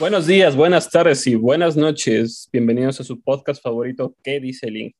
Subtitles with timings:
[0.00, 2.48] Buenos días, buenas tardes y buenas noches.
[2.52, 4.96] Bienvenidos a su podcast favorito, ¿Qué dice el Inge?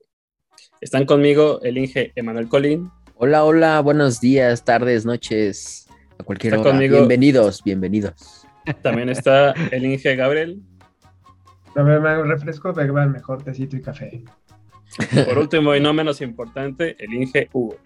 [0.80, 2.90] Están conmigo el Inge Emanuel Colín.
[3.16, 5.88] Hola, hola, buenos días, tardes, noches,
[6.18, 6.70] a cualquier Está hora.
[6.72, 8.46] conmigo- Bienvenidos, bienvenidos.
[8.82, 10.60] También está el Inge Gabriel.
[11.74, 14.22] Ver, me hago un refresco, me el mejor tecito y café.
[15.26, 17.76] Por último y no menos importante, el Inge Hugo.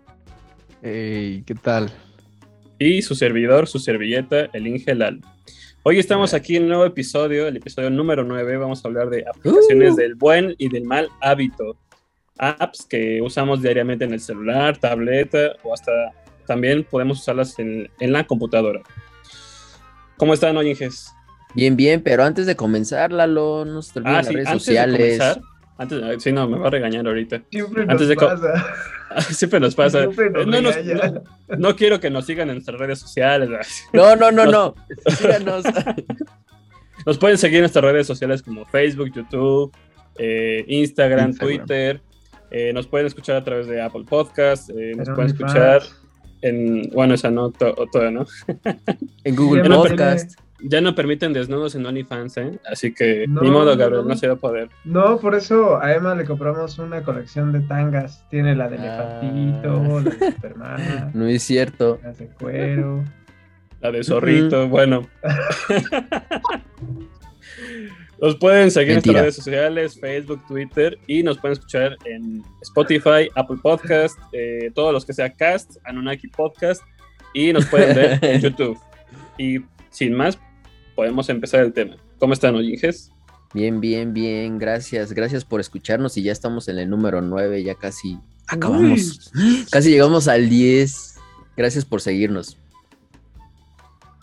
[0.82, 1.90] Hey, ¿qué tal?
[2.78, 5.20] Y su servidor, su servilleta, el Inge Lal.
[5.86, 8.56] Hoy estamos aquí en un nuevo episodio, el episodio número 9.
[8.56, 9.96] Vamos a hablar de aplicaciones Uh.
[9.96, 11.76] del buen y del mal hábito.
[12.38, 15.92] Apps que usamos diariamente en el celular, tableta o hasta
[16.46, 18.80] también podemos usarlas en, en la computadora.
[20.16, 21.12] ¿Cómo están hoy, Inges?
[21.54, 24.48] Bien, bien, pero antes de comenzar, Lalo, no se te olviden Ah, las sí, redes
[24.48, 24.98] antes sociales.
[24.98, 25.42] de comenzar.
[25.76, 27.42] Antes, sí, no, me va a regañar ahorita.
[27.50, 28.74] Siempre Antes nos de pasa.
[29.30, 30.02] Siempre nos pasa.
[30.02, 31.22] Siempre nos No, nos- no-
[31.58, 33.84] no quiero que nos sigan en nuestras redes sociales.
[33.92, 34.74] No, no, no, no.
[35.16, 35.64] Síganos.
[37.06, 39.70] Nos pueden seguir en nuestras redes sociales como Facebook, YouTube,
[40.16, 41.56] eh, Instagram, Instagram.
[41.58, 42.00] Twitter.
[42.50, 44.70] Eh, nos pueden escuchar a través de Apple Podcast.
[44.70, 45.82] eh, nos pueden escuchar
[46.40, 46.88] en.
[46.94, 48.26] Bueno, esa no, to- o todavía no.
[49.24, 50.38] En Google Podcast.
[50.66, 52.58] Ya no permiten desnudos en OnlyFans, ¿eh?
[52.70, 54.08] Así que No, ni modo, Gabriel, no.
[54.10, 54.70] no se va a poder.
[54.84, 58.26] No, por eso a Emma le compramos una colección de tangas.
[58.30, 59.20] Tiene la de Ah.
[59.20, 62.00] elefantito, la de Superman, No es cierto.
[62.02, 63.04] las de cuero.
[63.82, 65.06] La de zorrito, bueno.
[68.20, 73.28] Nos pueden seguir en nuestras redes sociales, Facebook, Twitter, y nos pueden escuchar en Spotify,
[73.34, 76.82] Apple Podcast, eh, todos los que sea Cast, Anunnaki Podcast,
[77.34, 78.78] y nos pueden ver en YouTube.
[79.36, 79.58] Y
[79.90, 80.38] sin más,
[80.94, 81.96] podemos empezar el tema.
[82.18, 83.12] ¿Cómo están, Oyinges?
[83.52, 84.58] Bien, bien, bien.
[84.58, 85.12] Gracias.
[85.12, 89.30] Gracias por escucharnos y ya estamos en el número 9, ya casi acabamos.
[89.70, 91.16] Casi llegamos al 10.
[91.56, 92.58] Gracias por seguirnos.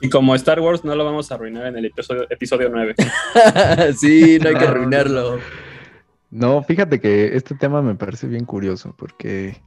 [0.01, 2.95] Y como Star Wars, no lo vamos a arruinar en el episodio, episodio 9.
[3.97, 5.39] sí, no hay que arruinarlo.
[6.31, 9.61] No, fíjate que este tema me parece bien curioso porque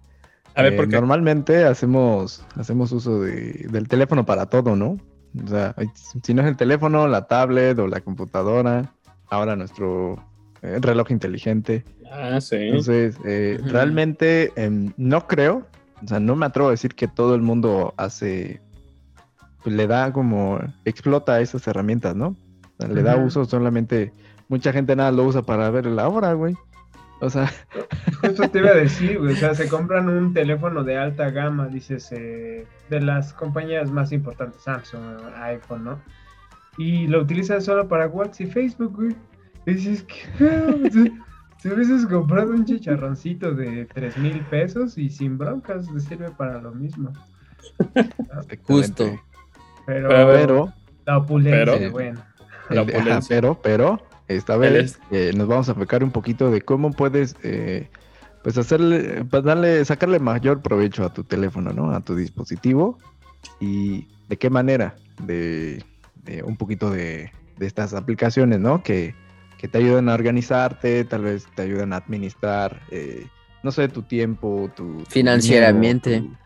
[0.55, 4.99] A ver, eh, normalmente hacemos, hacemos uso de- del teléfono para todo, ¿no?
[5.43, 5.75] O sea,
[6.22, 8.93] si no es el teléfono, la tablet o la computadora,
[9.28, 10.22] ahora nuestro
[10.62, 11.84] eh, reloj inteligente.
[12.11, 12.56] Ah, sí.
[12.56, 15.67] Entonces, eh, realmente em, no creo,
[16.03, 18.61] o sea, no me atrevo a decir que todo el mundo hace,
[19.62, 22.28] pues, le da como, explota esas herramientas, ¿no?
[22.28, 24.12] O sea, le da uso solamente,
[24.49, 26.55] mucha gente nada lo usa para ver la hora, güey.
[27.25, 27.51] O sea,
[28.21, 29.33] Justo te iba a decir, güey.
[29.33, 34.12] O sea, se compran un teléfono de alta gama, dices, eh, de las compañías más
[34.12, 35.03] importantes, Samsung,
[35.37, 36.01] iPhone, ¿no?
[36.77, 39.17] Y lo utilizan solo para WhatsApp y Facebook, güey.
[39.67, 41.13] Y dices, ¿qué?
[41.59, 46.61] Si hubieses comprado un chicharroncito de 3 mil pesos y sin broncas, te sirve para
[46.61, 47.11] lo mismo.
[48.67, 49.19] Justo.
[49.87, 50.73] Pero, Pero,
[51.07, 52.21] la opulencia, pero- bueno.
[52.71, 53.37] La el- ajá, opulencia.
[53.37, 57.89] pero, pero, esta vez eh, nos vamos a enfocar un poquito de cómo puedes, eh,
[58.43, 61.91] pues hacerle, pues darle, sacarle mayor provecho a tu teléfono, ¿no?
[61.95, 62.99] A tu dispositivo
[63.61, 65.83] y de qué manera, de,
[66.25, 68.83] de un poquito de, de estas aplicaciones, ¿no?
[68.83, 69.15] Que,
[69.59, 73.27] que te ayudan a organizarte, tal vez te ayudan a administrar, eh,
[73.63, 75.05] no sé, tu tiempo, tu...
[75.09, 76.21] Financieramente.
[76.21, 76.37] tu-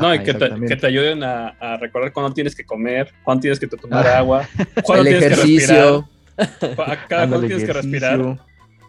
[0.00, 0.74] No, y que te, exactamente.
[0.74, 4.48] que te ayuden a, a recordar cuándo tienes que comer, cuándo tienes que tomar agua,
[4.82, 5.66] cuándo El tienes ejercicio.
[5.68, 6.08] que respirar, cu-
[6.86, 8.38] a cada Ándale, tienes que respirar,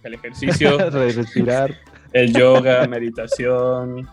[0.04, 1.78] el ejercicio, respirar.
[2.14, 4.08] el yoga, meditación.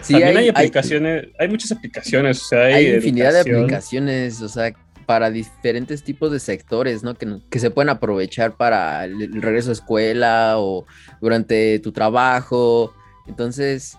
[0.00, 4.48] Sí, También hay, aplicaciones, hay, muchas aplicaciones, o sea, hay, hay infinidad de aplicaciones, o
[4.48, 4.72] sea,
[5.06, 7.14] para diferentes tipos de sectores, ¿no?
[7.14, 10.86] Que, que se pueden aprovechar para el, el regreso a escuela o
[11.20, 12.94] durante tu trabajo.
[13.26, 13.96] Entonces,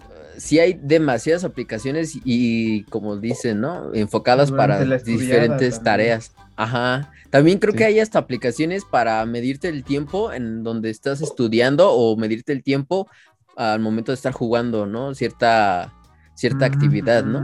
[0.00, 3.94] eh, sí hay demasiadas aplicaciones y, como dicen, ¿no?
[3.94, 5.84] Enfocadas Durante para diferentes también.
[5.84, 6.32] tareas.
[6.56, 7.12] Ajá.
[7.30, 7.78] También creo Sí.
[7.78, 12.62] que hay hasta aplicaciones para medirte el tiempo en donde estás estudiando o medirte el
[12.62, 13.08] tiempo
[13.56, 15.14] al momento de estar jugando, ¿no?
[15.14, 15.92] Cierta,
[16.34, 17.40] cierta actividad, ¿no?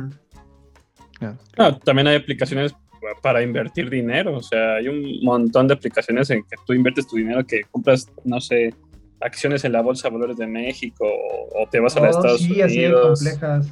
[1.21, 2.75] Mm, No, también hay aplicaciones
[3.23, 7.17] para invertir dinero, o sea, hay un montón de aplicaciones en que tú inviertes tu
[7.17, 8.75] dinero, que compras, no sé,
[9.21, 12.19] acciones en la Bolsa de Valores de México o, o te vas a los Oh,
[12.19, 13.21] Estados sí, así de Unidos.
[13.23, 13.67] complejas.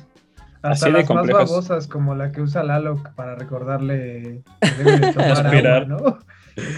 [0.62, 1.40] Hasta Así de las complejas.
[1.42, 6.18] más babosas, como la que usa Lalo para recordarle que debe de tomar agua, ¿no?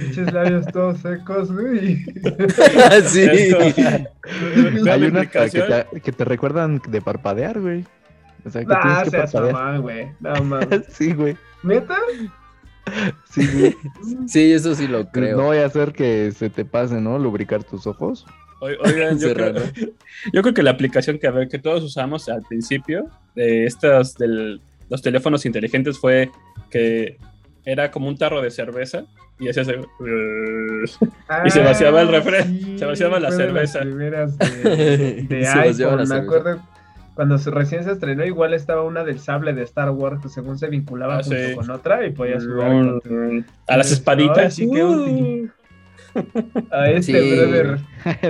[0.00, 2.04] Pinches labios todos secos, güey.
[3.06, 3.22] sí.
[3.22, 5.68] Esto- Hay para que aplicación.
[5.92, 7.84] te, que te recuerdan de parpadear, güey.
[8.44, 9.54] O sea, que Nah, tienes que seas parpadear.
[9.54, 10.08] mamón, güey.
[10.20, 10.82] No mames.
[10.90, 11.36] Sí, güey.
[11.64, 11.96] ¿Neta?
[13.30, 13.76] Sí, güey.
[14.28, 15.36] Sí, eso sí lo creo.
[15.36, 17.18] No voy a hacer que se te pase, ¿no?
[17.18, 18.26] Lubricar tus ojos.
[18.60, 19.54] O- Oigan, yo creo,
[20.32, 24.14] yo creo que la aplicación que, a ver, que todos usamos al principio de estas,
[24.16, 24.58] de
[24.90, 26.30] los teléfonos inteligentes fue
[26.70, 27.16] que
[27.64, 29.04] era como un tarro de cerveza
[29.38, 29.76] y hacía ese,
[31.44, 33.80] y se vaciaba el refresco, sí, se vaciaba la cerveza.
[33.80, 36.16] primeras de, de Se iPhone, la me cerveza.
[36.16, 36.62] acuerdo.
[37.14, 40.58] Cuando se- recién se estrenó, igual estaba una del sable de Star Wars, que según
[40.58, 41.54] se vinculaba Ah, junto sí.
[41.54, 44.58] con otra y podías jugar con tu- a las espaditas.
[44.58, 45.50] útil.
[46.70, 47.36] A este Sí.
[47.36, 47.78] brother.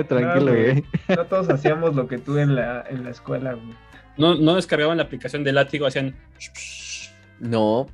[0.07, 0.83] Tranquilo, No, güey.
[1.09, 3.73] No todos hacíamos lo que tú en la, en la escuela, güey.
[4.17, 6.15] No, no descargaban la aplicación de látigo, hacían.
[7.39, 7.87] No,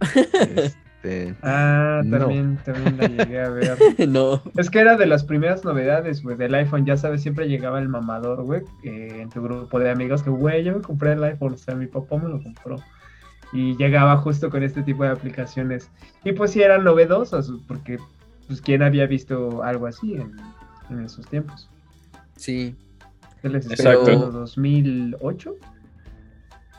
[1.01, 2.19] Este, Ah, No.
[2.19, 3.77] también, también la llegué a ver.
[4.09, 4.41] no.
[4.57, 6.85] Es que era de las primeras novedades, güey, del iPhone.
[6.85, 10.63] Ya sabes, siempre llegaba el mamador, güey, eh, en tu grupo de amigos que, güey,
[10.65, 12.75] yo me compré el iPhone, o sea, mi papá me lo compró.
[13.53, 15.89] Y llegaba justo con este tipo de aplicaciones.
[16.23, 17.97] Y pues sí eran novedosas, porque,
[18.47, 20.35] pues, ¿quién había visto algo así en,
[20.89, 21.69] en esos tiempos?
[22.35, 22.75] Sí,
[23.41, 23.71] ¿Qué les.
[23.71, 24.45] Exacto.
[24.45, 25.53] ¿2008?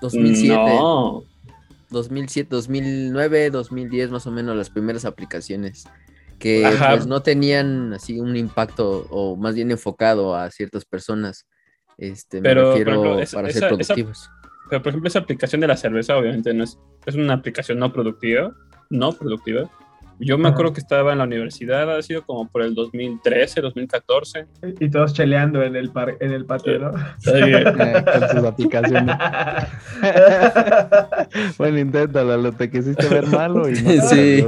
[0.00, 1.24] 2007, No.
[1.90, 5.84] 2007, 2009, 2010 más o menos las primeras aplicaciones
[6.38, 6.90] que Ajá.
[6.94, 11.46] pues no tenían así un impacto o más bien enfocado a ciertas personas.
[11.98, 14.30] Este, Pero, me refiero ejemplo, para esa- ser esa- productivos.
[14.70, 17.92] Pero, por ejemplo, esa aplicación de la cerveza, obviamente, no es, es una aplicación no
[17.92, 18.54] productiva.
[18.88, 19.68] No productiva.
[20.22, 24.46] Yo me acuerdo que estaba en la universidad, ha sido como por el 2013, 2014.
[24.78, 26.90] Y todos cheleando en el, par- en el patio, ¿no?
[27.34, 29.16] eh, con sus aplicaciones.
[31.58, 33.90] bueno, inténtalo, lo te quisiste ver malo y no.
[34.08, 34.44] Sí.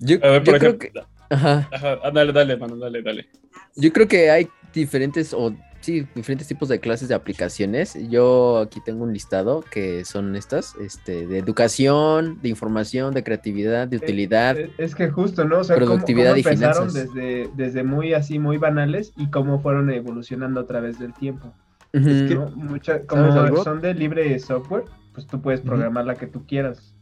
[0.00, 0.78] Yo, A ver, por yo creo ejemplo.
[0.78, 3.28] que, ajá, Ajá, ah, dale, dale, mano, dale, dale.
[3.76, 7.96] yo creo que hay diferentes o sí, diferentes tipos de clases de aplicaciones.
[8.08, 13.86] Yo aquí tengo un listado que son estas, este, de educación, de información, de creatividad,
[13.86, 14.58] de utilidad.
[14.58, 15.58] Es- Es que justo, ¿no?
[15.58, 17.14] O sea, Productividad cómo y empezaron finanzas.
[17.14, 21.52] desde, desde muy así, muy banales y cómo fueron evolucionando a través del tiempo.
[21.92, 22.08] Ujú.
[22.08, 22.50] ¿no?
[22.56, 26.94] Mucha- como son de libre software, pues tú puedes programar la que tú quieras.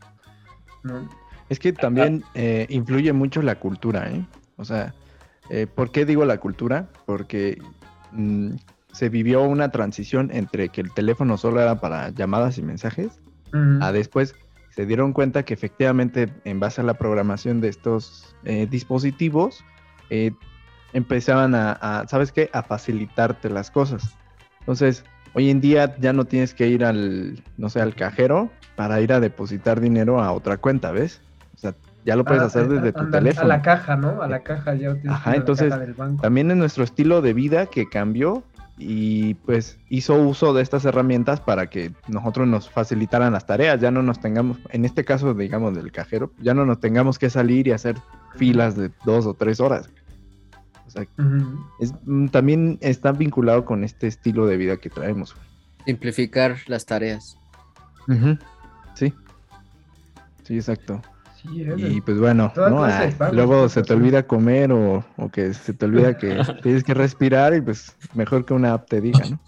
[0.83, 1.09] ¿no?
[1.49, 4.25] Es que también eh, influye mucho la cultura, ¿eh?
[4.57, 4.95] O sea,
[5.51, 6.89] eh, ¿por qué digo la cultura?
[7.07, 7.59] Porque
[8.13, 8.55] mm,
[8.93, 13.21] se vivió una transición entre que el teléfono solo era para llamadas y mensajes,
[13.81, 14.35] a después
[14.71, 19.63] se dieron cuenta que efectivamente en base a la programación de estos eh, dispositivos,
[20.09, 20.33] eh,
[20.95, 22.49] empezaban a, a, ¿sabes qué?
[22.55, 24.17] A facilitarte las cosas.
[24.61, 25.05] Entonces,
[25.35, 29.13] hoy en día ya no tienes que ir al, no sé, al cajero para ir
[29.13, 31.21] a depositar dinero a otra cuenta, ¿ves?
[31.55, 31.75] O sea,
[32.05, 33.45] ya lo puedes Ah, hacer eh, desde tu teléfono.
[33.45, 34.23] A la caja, ¿no?
[34.23, 36.23] A la caja ya tienes Ajá, entonces, caja del banco.
[36.23, 38.43] También es nuestro estilo de vida que cambió
[38.79, 43.91] y pues hizo uso de estas herramientas para que nosotros nos facilitaran las tareas, ya
[43.91, 47.69] no nos tengamos, en este caso digamos del cajero, ya no nos tengamos que salir
[47.69, 47.97] y hacer
[48.37, 49.91] filas de dos o tres horas.
[50.87, 51.07] O sea,
[51.81, 55.35] es- mm, también está vinculado con este estilo de vida que traemos.
[55.85, 57.37] Simplificar las tareas.
[58.95, 59.13] Sí,
[60.45, 61.01] sí, exacto.
[61.43, 65.53] Sí, es Y pues bueno, Ah, luego pues, se te olvida comer o, o que
[65.55, 69.21] se te olvida que tienes que respirar y pues mejor que una app te diga,
[69.29, 69.41] ¿no?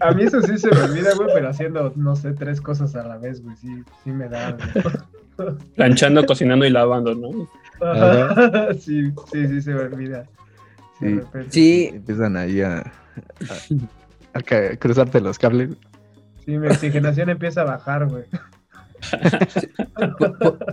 [0.00, 3.04] A mí eso sí se me olvida, güey, pero haciendo, no sé, tres cosas a
[3.06, 4.52] la vez, güey, sí, sí me da.
[4.52, 5.54] güey.
[5.76, 7.48] Planchando, cocinando y lavando, ¿no?
[7.82, 8.74] Ajá.
[8.74, 10.24] Sí, sí, sí se me olvida.
[11.50, 11.90] Sí.
[11.94, 12.80] Empiezan ahí a,
[14.34, 15.70] a- cruzarte los cables.
[16.44, 18.24] Sí, mi oxigenación empieza a bajar, güey.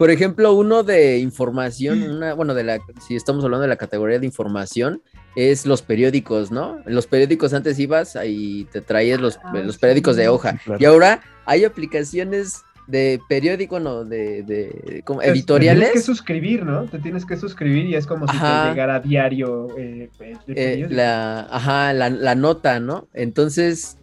[0.00, 4.18] por, ejemplo, uno de información, una, bueno, de la, si estamos hablando de la categoría
[4.18, 5.02] de información,
[5.36, 6.80] es los periódicos, ¿no?
[6.86, 10.56] Los periódicos antes ibas y te traías los, Ah, los periódicos de hoja.
[10.64, 10.80] claro.
[10.80, 15.80] Y ahora hay aplicaciones de periódico, no, de, de como Te- Te editoriales.
[15.90, 16.86] tienes que suscribir, ¿no?
[16.86, 18.62] Te tienes que suscribir y es como si Ajá.
[18.64, 20.08] te llegara diario eh,
[20.48, 23.06] eh, la, ajá, la, la nota, ¿no?
[23.14, 23.98] Entonces,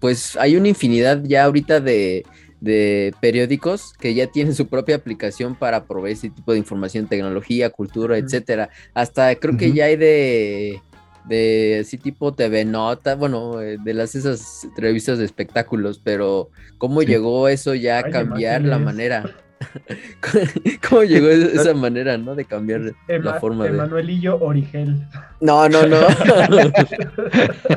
[0.00, 2.24] pues hay una infinidad ya ahorita de,
[2.64, 7.70] de periódicos que ya tienen su propia aplicación para proveer ese tipo de información, tecnología,
[7.70, 8.70] cultura, etcétera.
[8.94, 10.80] Hasta creo que ya hay de
[11.26, 17.00] de así tipo TV Nota, bueno, eh, de las esas revistas de espectáculos, pero cómo
[17.00, 17.06] Sí.
[17.06, 19.24] llegó eso ya a Ay, cambiar la manera.
[20.88, 22.34] ¿Cómo llegó esa manera, no?
[22.34, 23.70] De cambiar Ema- la forma de.
[23.70, 25.06] Emanuelillo Origel.
[25.40, 25.96] No, no, no.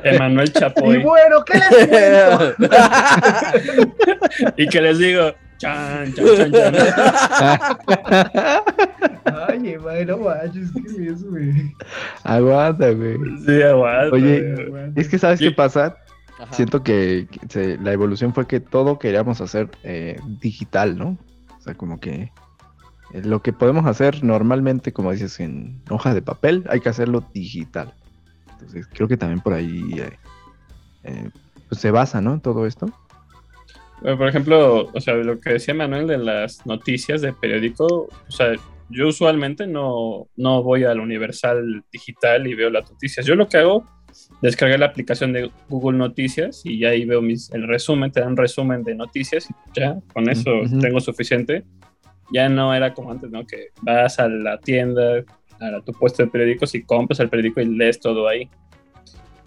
[0.03, 0.97] Emanuel Y Chapoy.
[1.03, 2.55] bueno, ¿qué les cuento?
[4.57, 7.77] Y que les digo, chan, chan, chan, chan.
[9.25, 11.73] Ay, Ema, no manches, ¿qué es, güey?
[12.23, 13.17] Aguanta, güey.
[13.45, 14.15] Sí, aguanta.
[14.15, 15.45] Oye, Güey, Es que, ¿sabes Sí.
[15.49, 15.97] qué pasa?
[16.39, 16.53] Ajá.
[16.53, 21.17] Siento que, que se- la evolución fue que todo queríamos hacer eh, digital, ¿no?
[21.67, 22.31] Sea, como que
[23.13, 27.23] eh, lo que podemos hacer normalmente, como dices, en hoja de papel, hay que hacerlo
[27.33, 27.93] digital.
[28.53, 30.17] Entonces, creo que también por ahí eh,
[31.03, 31.29] eh,
[31.67, 32.39] pues se basa, ¿no?
[32.39, 32.87] Todo esto.
[34.01, 38.53] Por ejemplo, o sea, lo que decía Manuel de las noticias de periódico, o sea,
[38.89, 43.25] yo usualmente no, no voy al Universal Digital y veo las noticias.
[43.25, 43.85] Yo lo que hago,
[44.41, 48.37] descargué la aplicación de Google Noticias y ahí veo mis, el resumen, te dan un
[48.37, 50.79] resumen de noticias y ya, con eso Ujú.
[50.79, 51.63] tengo suficiente.
[52.31, 53.45] Ya no era como antes, ¿no?
[53.45, 55.23] Que vas a la tienda,
[55.59, 58.49] a tu puesto de periódicos y compras el periódico y lees todo ahí.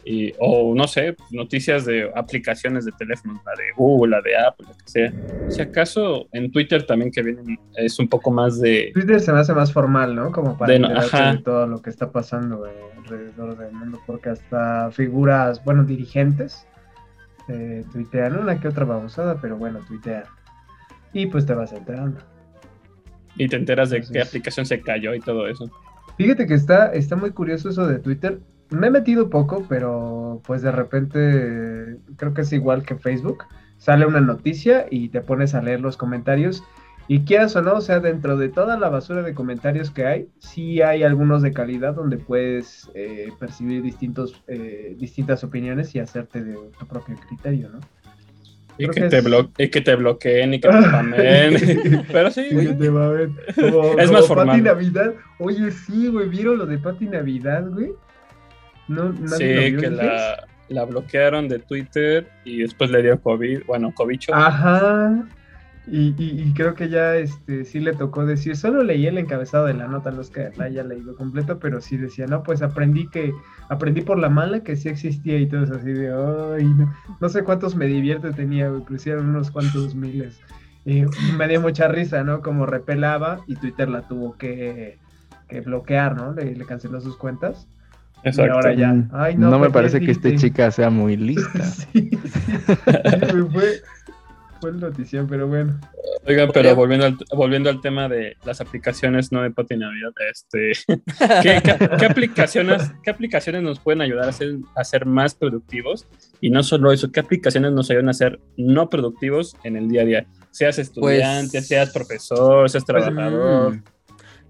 [0.05, 4.67] Y, o no sé, noticias de aplicaciones de teléfono, la de Google, la de Apple,
[4.69, 5.13] lo que sea.
[5.51, 8.91] Si acaso en Twitter también que vienen es un poco más de...
[8.95, 10.33] Twitter se me hace más formal, ¿no?
[10.33, 11.33] Como para De no- ajá.
[11.35, 12.65] de todo lo que está pasando
[12.97, 16.67] alrededor del mundo, porque hasta figuras, bueno, dirigentes
[17.49, 20.25] eh, tuitean una que otra babosada, pero bueno, tuitean.
[21.13, 22.21] Y pues te vas enterando.
[23.37, 25.71] Y te enteras de qué aplicación se cayó y todo eso.
[26.17, 28.41] Fíjate que está, está muy curioso eso de Twitter.
[28.71, 33.45] Me he metido poco, pero pues de repente creo que es igual que Facebook.
[33.79, 36.63] Sale una noticia y te pones a leer los comentarios.
[37.09, 40.29] Y quieras o no, o sea, dentro de toda la basura de comentarios que hay,
[40.39, 46.45] sí hay algunos de calidad donde puedes eh, percibir distintos, eh, distintas opiniones y hacerte
[46.45, 47.81] de tu propio criterio, ¿no?
[48.79, 52.07] Y que, te blo- y que te bloqueen y que te spamen.
[52.13, 52.87] Pero sí, Sí, que te.
[52.91, 54.47] Como, Es como más formal.
[54.47, 55.15] Pati Navidad.
[55.41, 57.91] Oye, sí, güey, ¿vieron lo de Pati Navidad, güey?
[58.91, 63.21] No, nadie sí, lo vio, que la, la bloquearon de Twitter y después le dio
[63.21, 64.33] COVID, bueno, cobicho.
[64.35, 65.25] Ajá.
[65.87, 69.67] Y, y- y creo que ya este sí le tocó decir, solo leí el encabezado
[69.67, 72.63] de la nota, no es que la haya leído completo, pero sí decía, no, pues
[72.63, 73.33] aprendí que,
[73.69, 77.29] aprendí por la mala que sí existía y todo eso así de, ay, no, no
[77.29, 80.39] sé cuántos me divierte tenía, pero eran unos cuantos miles.
[80.85, 81.03] Y
[81.37, 82.41] me dio mucha risa, ¿no?
[82.43, 84.99] Como repelaba y Twitter la tuvo que,
[85.49, 86.33] que bloquear, ¿no?
[86.35, 87.69] Le, le canceló sus cuentas.
[88.25, 88.53] Exacto.
[88.53, 88.93] Y ahora ya.
[88.93, 91.65] Mm, Ay, no, no, me pues, parece que esta chica sea muy lista.
[91.93, 92.11] Sí, sí.
[92.13, 93.83] Sí, güey, fue,
[94.61, 95.79] fue el notición, pero bueno.
[96.27, 100.73] Oigan, pero volviendo al, volviendo al tema de las aplicaciones no de Pati Navidad, este,
[101.43, 106.07] ¿qué, qué, qué aplicaciones, ¿qué aplicaciones nos pueden ayudar a ser, a ser más productivos?
[106.43, 110.03] Y no solo eso, ¿qué aplicaciones nos ayudan a ser no productivos en el día
[110.03, 110.27] a día?
[110.51, 113.75] Seas estudiante, Pues- seas profesor, seas trabajador.
[113.77, 113.83] Mm.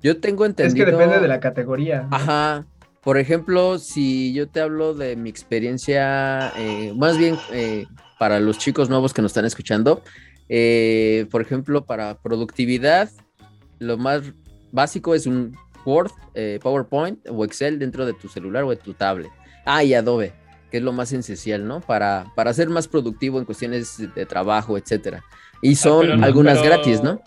[0.03, 0.87] Yo tengo Es entendido.
[0.87, 2.03] que depende de la categoría.
[2.11, 2.17] ¿no?
[2.17, 2.65] Ajá.
[3.02, 7.87] Por ejemplo, si yo te hablo de mi experiencia, eh, más bien eh,
[8.19, 10.02] para los chicos nuevos que nos están escuchando,
[10.49, 13.09] eh, por ejemplo, para productividad,
[13.78, 14.23] lo más
[14.73, 18.92] básico es un Word, eh, PowerPoint o Excel dentro de tu celular o de tu
[18.92, 19.30] tablet.
[19.64, 20.35] Ah, y Adobe,
[20.71, 21.80] que es lo más esencial, ¿no?
[21.80, 25.25] Para, para ser más productivo en cuestiones de trabajo, etcétera.
[25.62, 27.23] Y son Ah, pero no- algunas pero- gratis, ¿no?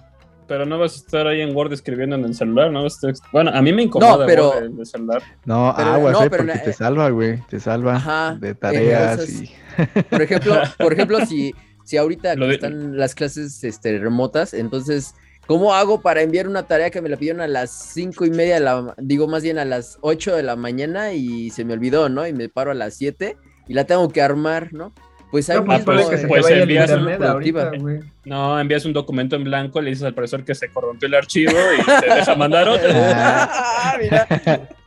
[0.54, 2.86] Pero no vas a estar ahí en Word escribiendo en el celular, ¿no?
[3.32, 5.24] Bueno, a mí me incomoda pero- Word el celular.
[5.46, 7.40] No, Pero- aguas, no, eh, pero porque te salva, güey.
[7.50, 9.52] Te salva Ajá, de eh, tareas esas- y...
[10.12, 14.54] Por ejemplo, por ejemplo, si, si ahorita Lo que de- están las clases este, remotas,
[14.54, 15.16] entonces,
[15.48, 18.54] ¿cómo hago para enviar una tarea que me la pidieron a las cinco y media,
[18.54, 22.10] de la, digo más bien a las 8 de la mañana y se me olvidó,
[22.10, 22.28] ¿no?
[22.28, 24.94] Y me paro a las 7 y la tengo que armar, ¿no?
[25.34, 27.72] Pues ahí No, pues, Ah, mismo, pues, que se pues te envías internet ahorita.
[28.26, 31.52] No, envías un documento en blanco, le dices al profesor que se corrompió el archivo
[31.52, 32.88] y te deja mandar otro.
[32.94, 34.28] Ah, mira,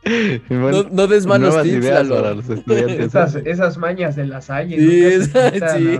[0.47, 2.99] Bueno, no, no des malos tips, ideas para los estudiantes.
[3.07, 3.43] Esas, ¿eh?
[3.45, 4.69] esas mañas de las hay.
[4.79, 5.99] Sí, esa- sí.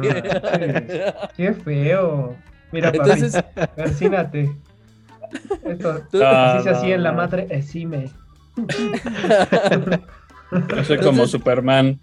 [1.36, 2.34] Qué feo.
[2.72, 3.44] Mira, papi, Entonces,
[3.75, 4.50] persínate.
[5.66, 7.18] Esto, Tú- así se No, hacía en la no.
[7.18, 8.10] madre, exime.
[8.56, 8.66] Yo
[10.86, 12.00] soy como Entonces- Superman.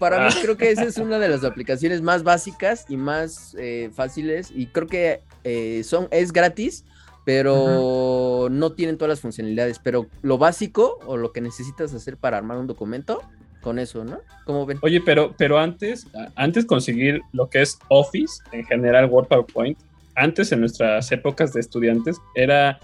[0.00, 0.38] Para mí Ah.
[0.42, 4.66] creo que esa es una de las aplicaciones más básicas y más eh, fáciles y
[4.66, 6.84] creo que eh, son es gratis
[7.24, 12.38] pero no tienen todas las funcionalidades pero lo básico o lo que necesitas hacer para
[12.38, 13.22] armar un documento
[13.60, 18.42] con eso no cómo ven Oye, pero, pero antes, antes conseguir lo que es Office,
[18.52, 19.78] en general Word PowerPoint,
[20.16, 22.80] antes en nuestras épocas de estudiantes, era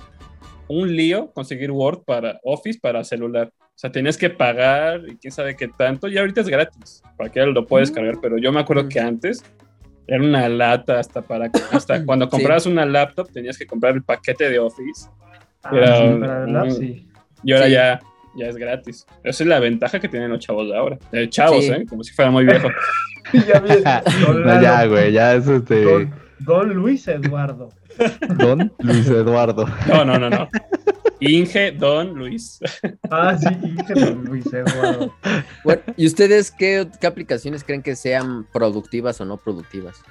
[0.68, 3.50] un lío conseguir Word para Office para celular.
[3.76, 7.46] O sea, tenías que pagar y quién sabe qué tanto, y ahorita es gratis, cualquiera
[7.48, 8.88] lo puede descargar, pero yo me acuerdo Mm.
[8.88, 9.44] que antes
[10.06, 12.30] era una lata hasta para hasta cuando Sí.
[12.30, 15.08] comprabas una laptop tenías que comprar el paquete de Office
[15.62, 17.08] Ah, Era sí, un- para el lab, un- sí.
[17.42, 17.72] y ahora Sí.
[17.72, 18.00] ya
[18.38, 19.06] ya es gratis.
[19.24, 20.98] Esa es la ventaja que tienen los chavos de ahora.
[21.10, 21.72] Eh, chavos, Sí.
[21.72, 21.86] ¿eh?
[21.88, 22.68] Como si fuera muy viejo.
[23.32, 23.60] ya
[24.30, 25.82] No, ya, güey, ya es este...
[25.82, 27.70] don, don Luis Eduardo.
[28.36, 29.66] Don Luis Eduardo.
[29.88, 30.48] No, no, no, no.
[31.20, 32.58] Inge Don Luis.
[33.10, 35.14] Ah, sí, dije don Luis Eduardo.
[35.64, 40.02] Bueno, y ustedes qué, qué aplicaciones creen que sean productivas o no productivas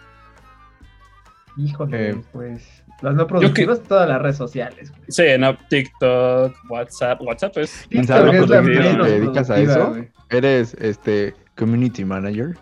[1.57, 2.83] Híjole, Eh, pues.
[3.01, 4.89] Las no productivas, todas las redes sociales.
[4.91, 5.03] güey.
[5.09, 7.21] Sí, no, TikTok, WhatsApp.
[7.21, 7.85] Whatsap es.
[7.89, 9.89] ¿Quién TikTok es la productivo, menos ¿Te dedicas a eso?
[9.89, 10.09] güey.
[10.29, 12.57] ¿Eres este community manager?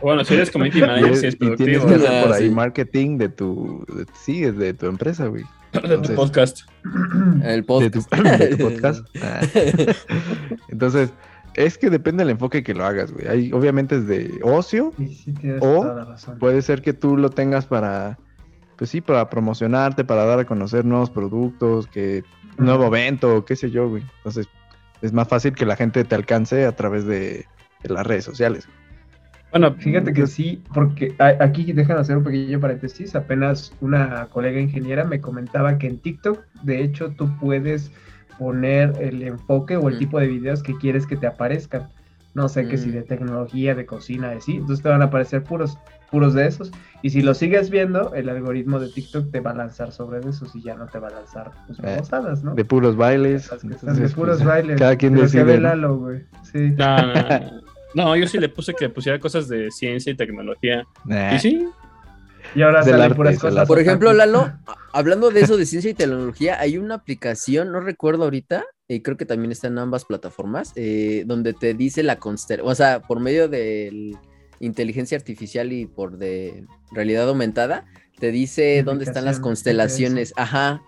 [0.00, 1.86] Bueno, si eres community manager, sí es y tienes productivo.
[1.88, 2.54] que hacer por Ah, ahí sí.
[2.54, 5.44] marketing de tu, de- sí, de tu empresa, güey.
[5.72, 6.60] De tu podcast.
[7.42, 8.38] El de tu, podcast.
[8.38, 9.06] de tu podcast.
[9.22, 9.40] Ah.
[10.68, 11.12] Entonces,
[11.54, 13.26] es que depende del enfoque que lo hagas, güey.
[13.28, 16.38] Hay, obviamente es de ocio, Y sí, tienes O toda la razón.
[16.38, 18.18] puede ser que tú lo tengas para,
[18.76, 22.24] pues sí, para promocionarte, para dar a conocer nuevos productos, que
[22.58, 24.02] nuevo evento, qué sé yo, güey.
[24.18, 24.48] Entonces,
[25.02, 27.46] es más fácil que la gente te alcance a través de,
[27.82, 28.68] de las redes sociales.
[29.58, 33.14] Bueno, Fíjate que sí, porque aquí dejan hacer un pequeño paréntesis.
[33.16, 37.90] Apenas una colega ingeniera me comentaba que en TikTok, de hecho, tú puedes
[38.38, 39.98] poner el enfoque o el Mm.
[39.98, 41.88] tipo de videos que quieres que te aparezcan.
[42.34, 42.92] No sé, que si Mm.
[42.92, 44.56] de tecnología, de cocina, de sí.
[44.56, 45.78] Entonces te van a aparecer puros,
[46.10, 46.70] puros de esos.
[47.00, 50.54] Y si lo sigues viendo, el algoritmo de TikTok te va a lanzar sobre esos
[50.54, 52.54] y ya no te va a lanzar pues, Eh, babosadas, ¿no?
[52.54, 53.50] De puros bailes.
[53.50, 54.78] Entonces, de puros pues, bailes.
[54.78, 55.44] Cada quien de lo que decide.
[55.44, 55.62] ve ¿no?
[55.62, 56.24] Lalo, güey.
[56.42, 56.74] Sí.
[56.76, 57.12] no, no, no.
[57.96, 60.84] No, yo sí le puse que pusiera cosas de ciencia y tecnología.
[61.06, 61.34] Nah.
[61.34, 61.66] Y sí,
[62.54, 63.66] Y ahora salen arte, puras cosas.
[63.66, 64.12] Por ejemplo.
[64.12, 64.60] Lalo, a-
[64.92, 69.16] hablando de eso de ciencia y tecnología, hay una aplicación, no recuerdo ahorita, y creo
[69.16, 73.18] que también está en ambas plataformas, eh, donde te dice la constelación, o sea, por
[73.20, 74.14] medio de
[74.60, 77.84] inteligencia artificial y por de realidad aumentada,
[78.18, 80.32] te dice dónde están las constelaciones.
[80.36, 80.82] Ajá.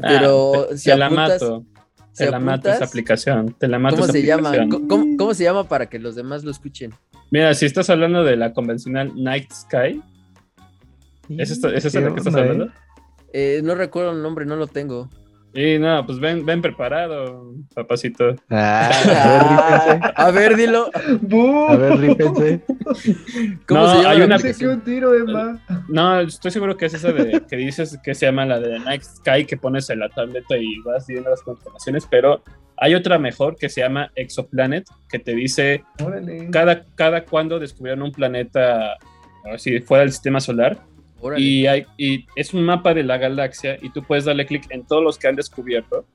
[0.00, 1.64] Ah, Pero te, si te la apuntas, mato.
[2.12, 3.56] si Te la mato esa apuntas, aplicación.
[3.58, 4.48] Te la mato ¿cómo esa se llama?
[4.50, 4.70] aplicación.
[4.70, 6.94] ¿Cómo, cómo- cómo se llama para que los demás lo escuchen?
[7.30, 10.02] Mira, si estás hablando de la convencional Night Sky,
[11.36, 12.50] ¿es esta, ¿es esta ¿Qué la que estás onda, eh?
[12.50, 12.72] hablando?
[13.34, 15.10] Eh, no recuerdo el nombre, no lo tengo.
[15.54, 18.34] Y no, pues ven, ven preparado, papacito.
[18.50, 20.90] Ah, a ver, dilo.
[21.22, 21.66] ¡Bu!
[21.68, 22.60] a ver, rípense.
[23.66, 24.36] ¿Cómo No, se llama hay una-
[24.72, 25.60] un tiro, Emma.
[25.88, 29.02] No, estoy seguro que es esa de que dices que se llama la de Night
[29.02, 32.42] Sky, que pones en la tableta y vas viendo las constelaciones, pero
[32.76, 36.50] hay otra mejor que se llama Exoplanet, que te dice Órale.
[36.50, 38.96] cada, cada cuando descubrieron un planeta,
[39.56, 40.78] si fuera del sistema solar,
[41.20, 41.42] Órale.
[41.42, 44.86] y, hay, y es un mapa de la galaxia y tú puedes darle clic en
[44.86, 46.06] todos los que han descubierto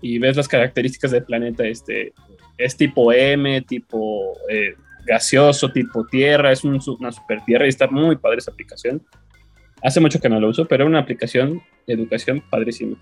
[0.00, 1.64] y ves las características del planeta.
[1.64, 2.12] Este,
[2.56, 4.74] es tipo M, tipo eh,
[5.06, 9.02] gaseoso, tipo tierra, es un una super tierra y está muy padre esa aplicación.
[9.82, 12.96] Hace mucho que no lo uso, pero era una aplicación de educación padrísima.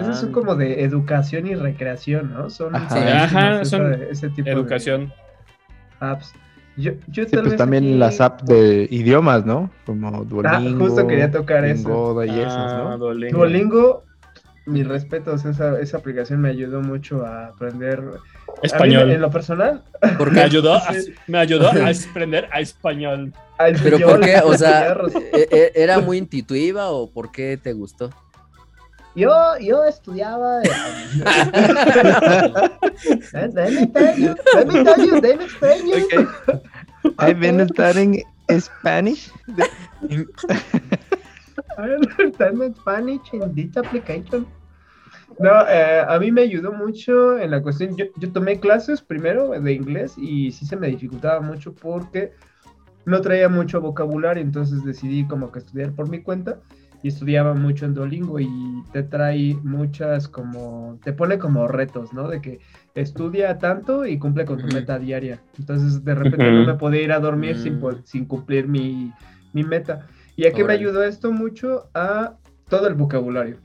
[0.00, 2.50] Esas son Ah, como de educación y recreación, ¿no?
[2.50, 2.88] Son, Ajá.
[2.88, 5.06] son Ajá, esa- son ese tipo Educación.
[5.08, 5.12] de
[6.00, 6.34] apps.
[6.76, 9.70] Yo, yo Sí, tal pues vez también aquí- las apps de idiomas, ¿no?
[9.86, 10.84] Como Duolingo.
[10.84, 11.88] Ah, justo quería tocar eso.
[11.88, 12.98] Lingoda y esas, Ah, ¿no?
[12.98, 13.38] Duolingo.
[13.38, 14.04] Duolingo,
[14.66, 18.10] mis respetos, esa, esa aplicación me ayudó mucho a aprender a mí,
[18.62, 19.10] Español.
[19.10, 19.82] en lo personal,
[20.18, 20.40] ¿Por Me qué?
[20.44, 20.82] ayudó, a,
[21.28, 21.72] me ayudó a
[22.10, 23.32] aprender a español.
[23.82, 24.36] ¿Pero por qué?
[24.44, 24.92] O sea.
[25.32, 28.10] ¿e- e- ¿era muy intuitiva o por qué te gustó?
[29.16, 30.60] Yo, yo estudiaba.
[30.62, 30.68] eh,
[33.32, 36.04] Let me tell you, let me tell you, let me tell you.
[36.04, 36.26] Okay.
[37.18, 38.22] I've been studying
[38.60, 39.30] Spanish.
[41.78, 44.46] I understand Spanish in this application.
[45.38, 47.96] No, eh, a mí me ayudó mucho en la cuestión.
[47.96, 52.32] Yo, yo tomé clases primero de inglés y sí se me dificultaba mucho porque
[53.06, 56.58] no traía mucho vocabulario, entonces decidí como que estudiar por mi cuenta
[57.06, 58.48] y estudiaba mucho en Duolingo y
[58.92, 62.26] te trae muchas como, te pone como retos, ¿no?
[62.26, 62.58] De que
[62.96, 65.40] estudia tanto y cumple con tu meta diaria.
[65.56, 68.02] Entonces de repente no me podía ir a dormir sin, Mm.
[68.02, 69.12] sin cumplir mi,
[69.52, 70.08] mi meta.
[70.34, 71.88] ¿Y a qué me ayudó esto mucho?
[71.94, 72.34] A
[72.68, 73.58] todo el vocabulario.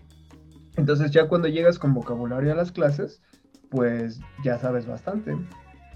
[0.78, 3.24] Entonces ya cuando llegas con vocabulario a las clases,
[3.72, 5.36] pues ya sabes bastante.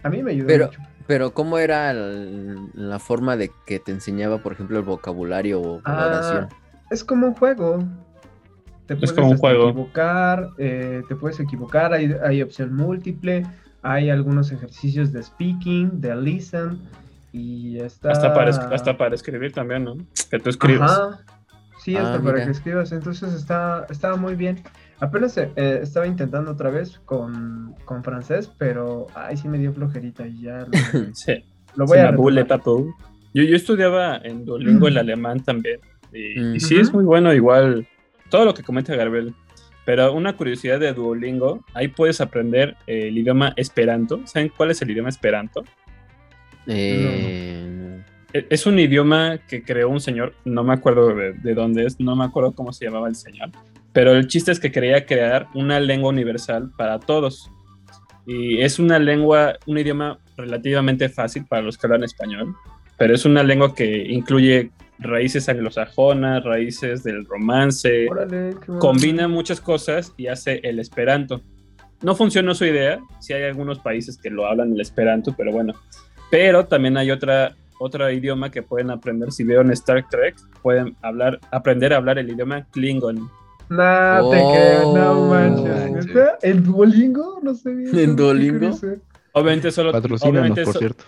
[0.01, 0.81] A mí me ayudó Pero- mucho.
[1.05, 5.75] Pero ¿cómo era el- la forma de que te enseñaba, por ejemplo, el vocabulario o
[5.75, 6.47] la Ah, oración?
[6.89, 7.79] Es como un juego.
[8.85, 9.69] Te puedes como un juego.
[9.69, 13.43] equivocar, eh, te puedes equivocar, hay, hay opción múltiple,
[13.81, 16.81] hay algunos ejercicios de speaking, de listen,
[17.31, 18.11] y está...
[18.11, 19.97] Hasta, para, es- hasta para escribir también, ¿no?
[20.29, 20.81] Que tú escribes.
[20.91, 21.19] Ajá.
[21.79, 22.45] Sí, Ah, hasta para mira.
[22.45, 22.91] que escribas.
[22.91, 24.61] Entonces está, estaba muy bien.
[24.99, 30.25] Apenas eh, estaba intentando otra vez con, con francés, pero ay, sí me dio flojerita
[30.25, 30.71] y ya lo,
[31.13, 31.43] Sí.
[31.75, 32.11] lo voy Se a
[32.45, 32.93] papu.
[33.33, 35.79] Yo, yo estudiaba en Duolingo el alemán también.
[36.13, 37.87] Y, y sí, es muy bueno, igual.
[38.29, 39.33] Todo lo que comenta Garbel.
[39.85, 44.21] Pero una curiosidad de Duolingo, ahí puedes aprender eh, el idioma Esperanto.
[44.25, 45.63] ¿Saben cuál es el idioma Esperanto?
[46.67, 48.01] Eh,
[48.33, 51.99] E- Es un idioma que creó un señor, no me acuerdo de, de dónde es,
[51.99, 53.49] no me acuerdo cómo se llamaba el señor,
[53.93, 57.49] pero el chiste es que quería crear una lengua universal para todos.
[58.27, 62.55] Y es una lengua, un idioma relativamente fácil para los que hablan español,
[62.97, 70.13] pero es una lengua que incluye raíces anglosajonas, raíces del romance, Órale, combina muchas cosas
[70.17, 71.41] y hace el esperanto.
[72.01, 75.73] No funcionó su idea, sí hay algunos países que lo hablan el esperanto, pero bueno.
[76.29, 81.39] Pero también hay otra otro idioma que pueden aprender si vieron Star Trek, pueden hablar,
[81.51, 83.29] aprender a hablar el idioma Klingon.
[83.67, 85.91] No te Oh, creo, no manches.
[85.91, 86.17] manches.
[86.43, 87.39] ¿En Duolingo?
[87.43, 87.99] No sé bien.
[87.99, 88.77] ¿En Duolingo?
[89.33, 91.03] Obviamente solo Patrocínanos, obviamente por so- cierto.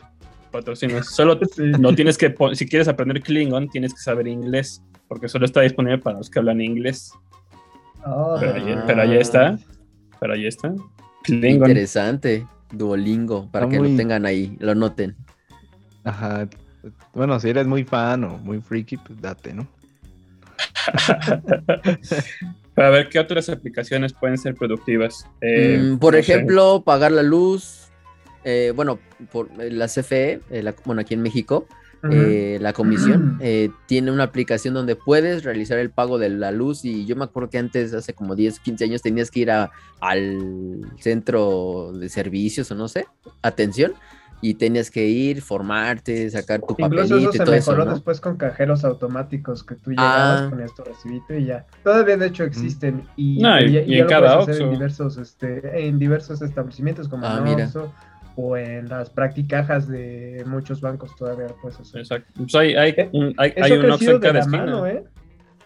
[0.48, 1.08] Patrocinas.
[1.14, 1.64] Solo Sí.
[1.80, 5.98] no tienes que si quieres aprender Klingon, tienes que saber inglés, porque solo está disponible
[6.00, 7.12] para los que hablan inglés.
[8.06, 9.58] Ah, Pero ahí, pero ahí está.
[10.20, 10.74] Pero ahí está.
[11.24, 11.70] Klingon.
[11.70, 12.46] Interesante.
[12.72, 15.16] Duolingo, para Está que muy- lo tengan ahí, lo noten.
[16.04, 16.48] Ajá.
[17.14, 19.68] Bueno, si eres muy fan o muy freaky, pues date, ¿no?
[22.76, 25.26] Para ver qué otras aplicaciones pueden ser productivas.
[25.42, 26.32] Eh, Mm, por no sé.
[26.32, 27.87] ejemplo, pagar la luz.
[28.50, 28.98] Eh, bueno,
[29.32, 31.68] por eh, la CFE, eh, la- bueno, aquí en México,
[32.10, 36.86] eh, la comisión eh, tiene una aplicación donde puedes realizar el pago de la luz
[36.86, 39.70] y yo me acuerdo que antes, hace como 10, 15 años, tenías que ir a-
[40.00, 43.06] al centro de servicios o no sé,
[43.42, 43.94] atención,
[44.40, 47.86] y tenías que ir, formarte, sacar tu Incluso papelito eso y se todo eso, mejoró
[47.86, 47.96] ¿no?
[47.96, 50.48] después con cajeros automáticos que tú llegabas, Ah.
[50.52, 51.66] ponías tu recibito y ya.
[51.84, 54.72] Todavía de hecho existen y, No, y- y ya en lo cada puedes hacer en
[54.74, 57.68] diversos, este, en diversos establecimientos como Ah, mira.
[58.40, 62.02] O en las practicajas de muchos bancos todavía puedes hacer.
[62.02, 62.32] Exacto.
[62.36, 64.66] Pues hay, hay, un- hay, Eso hay ha un crecido en de cada la esquina.
[64.66, 65.04] mano, ¿eh?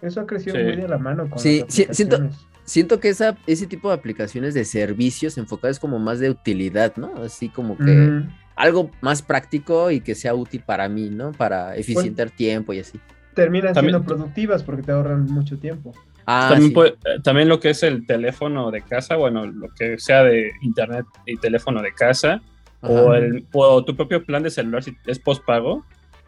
[0.02, 0.64] Eso ha crecido Sí.
[0.64, 2.30] muy de la mano con Sí, siento-.
[2.64, 7.12] Siento que esa, ese tipo de aplicaciones de servicios enfocadas como más de utilidad, ¿no?
[7.24, 8.22] Así como que
[8.56, 11.34] algo más práctico y que sea útil para mí, ¿no?
[11.34, 13.00] Para eficientar tiempo y así.
[13.34, 15.92] Terminan También- siendo productivas porque te ahorran mucho tiempo.
[16.26, 16.74] Ah, también, sí.
[16.76, 20.52] puede- eh, también lo que es el teléfono de casa, bueno, lo que sea de
[20.62, 22.42] internet y teléfono de casa,
[22.82, 25.86] o, el, o tu propio plan de celular si es postpago.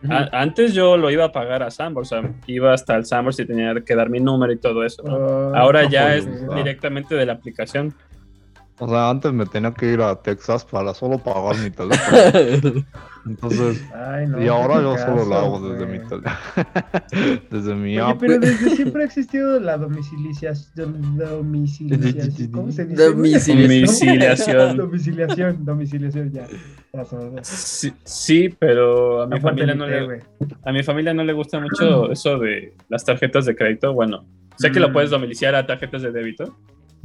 [0.10, 3.74] Antes yo lo iba a pagar a o sea, iba hasta el Sambors y tenía
[3.86, 5.02] que dar mi número y todo eso.
[5.04, 5.56] ¿no?
[5.56, 7.94] Ah, Ahora no, ya pues, es directamente de la aplicación.
[8.80, 12.18] O sea, antes me tenía que ir a Texas para solo pagar mi teléfono.
[13.26, 16.36] Entonces, Ay, no, y ahora yo solo lo caso, hago desde mi teléfono.
[17.52, 18.20] desde mi Oye, app.
[18.20, 21.16] pero desde siempre ha existido la domiciliación.
[21.16, 22.52] Domiciliación.
[22.52, 23.04] ¿Cómo se dice?
[23.10, 24.78] Domiciliación.
[24.78, 26.48] domiciliación, domiciliación, ya.
[27.44, 30.20] Sí, sí, pero a mi, familia mi no le,
[30.64, 33.94] a mi familia no le gusta mucho eso de las tarjetas de crédito.
[33.94, 34.26] Bueno,
[34.58, 34.94] sé que lo Mm.
[34.94, 36.56] puedes domiciliar a tarjetas de débito,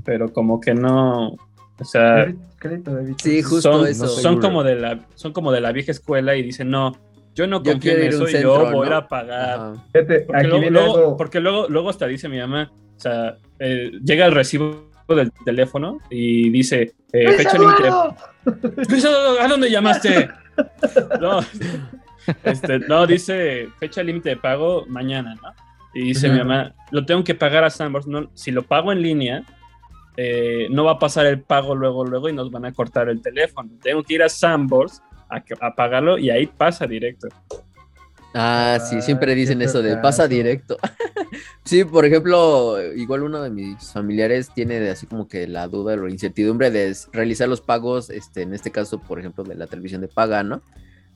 [0.04, 1.36] pero como que no,
[1.80, 3.18] o sea, Crédito- Crédito débito.
[3.22, 4.08] Sí, justo son, eso.
[4.08, 6.96] son como de la son como de la vieja escuela y dicen no
[7.34, 8.96] yo no confío quiero en eso y centro, yo voy a ir ¿no?
[8.96, 9.84] a pagar Ajá.
[9.92, 11.16] Porque, aquí luego, viene luego- algo.
[11.16, 15.98] porque luego luego hasta dice mi mamá o sea eh, llega el recibo del teléfono
[16.10, 17.88] y dice eh, ¡Luis fecha límite
[19.40, 20.28] ¿a dónde llamaste?
[21.20, 21.40] no,
[22.44, 25.52] este, no, dice fecha límite de pago mañana, ¿no?
[25.94, 28.06] Y dice mi mamá, lo tengo que pagar a Sambors.
[28.06, 29.44] No, si lo pago en línea,
[30.20, 33.22] eh, no va a pasar el pago luego, luego y nos van a cortar el
[33.22, 33.70] teléfono.
[33.80, 37.28] Tengo que ir a Sambors a, que- a pagarlo y ahí pasa directo.
[38.34, 40.76] Ah, sí, siempre Ay, qué dicen eso de pasa directo.
[41.64, 45.94] sí, por ejemplo, igual uno de mis familiares tiene de así como que la duda
[45.94, 49.68] o la incertidumbre de realizar los pagos, este, en este caso, por ejemplo, de la
[49.68, 50.62] televisión de paga, ¿no?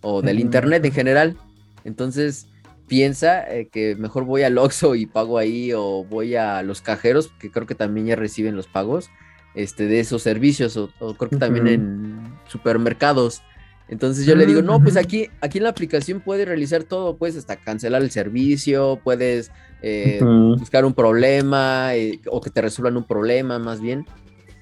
[0.00, 1.36] O del internet en general.
[1.84, 2.46] Entonces
[2.92, 7.32] piensa eh, que mejor voy al Oxxo y pago ahí o voy a los cajeros,
[7.38, 9.08] que creo que también ya reciben los pagos
[9.54, 13.40] este, de esos servicios o, o creo que también en supermercados.
[13.88, 17.38] Entonces yo le digo, no, pues aquí, aquí en la aplicación puedes realizar todo, puedes
[17.38, 19.50] hasta cancelar el servicio, puedes
[19.80, 20.20] eh,
[20.58, 24.04] buscar un problema eh, o que te resuelvan un problema más bien.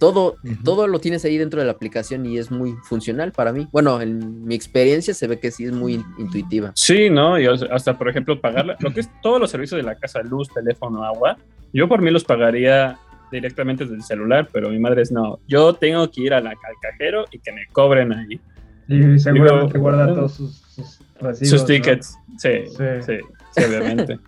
[0.00, 3.68] Todo, todo lo tienes ahí dentro de la aplicación y es muy funcional para mí.
[3.70, 6.72] Bueno, en mi experiencia se ve que sí es muy intuitiva.
[6.74, 7.38] Sí, ¿no?
[7.38, 10.48] Y hasta, por ejemplo, pagar lo que es todos los servicios de la casa, luz,
[10.48, 11.36] teléfono, agua,
[11.72, 12.96] yo por mí los pagaría
[13.30, 15.38] directamente desde el celular, pero mi madre es no.
[15.46, 18.40] Yo tengo que ir a la, al cajero y que me cobren ahí
[18.88, 21.50] Y seguramente Digo, guarda todos sus, sus recibos.
[21.50, 21.66] sus ¿no?
[21.66, 22.18] tickets.
[22.38, 22.84] Sí, Sí.
[23.06, 23.18] sí,
[23.54, 24.18] sí, obviamente.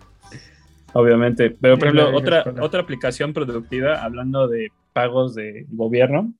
[0.93, 1.49] obviamente.
[1.59, 6.33] Pero, por ejemplo, otra, otra aplicación productiva, hablando de pagos de gobierno,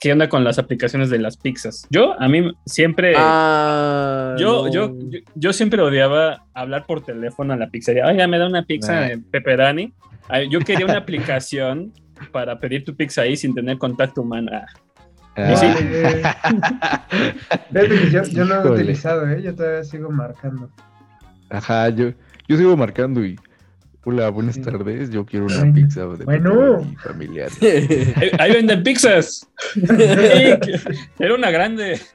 [0.00, 1.86] ¿qué onda con las aplicaciones de las pizzas?
[1.90, 3.14] Yo, a mí siempre...
[3.16, 4.72] Ah, Yo, no.
[4.72, 8.06] yo, yo, yo siempre odiaba hablar por teléfono a la pizzería.
[8.06, 9.08] Oiga, me da una pizza Nah.
[9.08, 9.92] de pepperoni.
[10.28, 11.92] Ay, Yo quería una aplicación
[12.32, 14.50] para pedir tu pizza ahí sin tener contacto humano.
[14.54, 14.66] Ah,
[15.36, 15.66] Ah, sí?
[18.12, 18.74] Yo, yo no lo he Híjole.
[18.74, 19.42] utilizado, ¿eh?
[19.42, 20.70] Yo todavía sigo marcando.
[21.48, 22.10] Ajá, yo,
[22.48, 23.36] yo sigo marcando y.
[24.04, 25.10] Hola, buenas tardes.
[25.10, 26.50] Yo quiero una pizza de Bueno.
[26.50, 27.50] pepperoni familiar.
[28.16, 29.46] Ahí, ahí venden pizzas.
[29.74, 29.80] Sí,
[31.18, 32.00] Era una grande.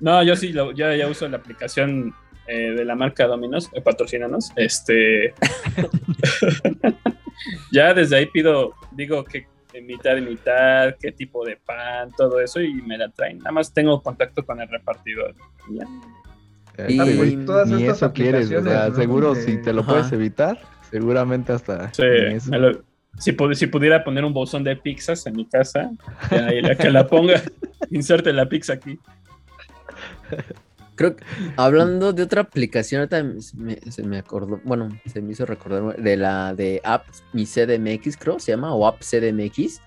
[0.00, 2.12] No, yo sí, lo- ya, ya uso la aplicación
[2.48, 4.50] eh, de la marca Domino's, eh, patrocínanos.
[4.56, 5.32] Este.
[7.70, 9.46] ya desde ahí pido, digo que
[9.80, 13.38] mitad y mitad, qué tipo de pan, todo eso, y me la traen.
[13.38, 15.36] Nada más tengo contacto con el repartidor.
[15.70, 15.84] ya.
[16.88, 19.90] Y- Eh, todas ni estas eso quieres, o sea, seguro De- si te lo Ajá.
[19.92, 20.58] puedes evitar,
[20.90, 22.02] seguramente hasta Sí,
[22.50, 22.82] lo-
[23.18, 25.90] si, si pudiera poner un bolsón de pizzas en mi casa,
[26.30, 27.34] y la que la ponga,
[27.90, 28.98] inserte la pizza aquí.
[30.94, 31.24] Creo que
[31.56, 35.96] hablando de otra aplicación, ahorita se me, se me acordó, bueno, se me hizo recordar
[35.96, 39.80] de la de App Mi CDMX, creo, se llama, o App CDMX.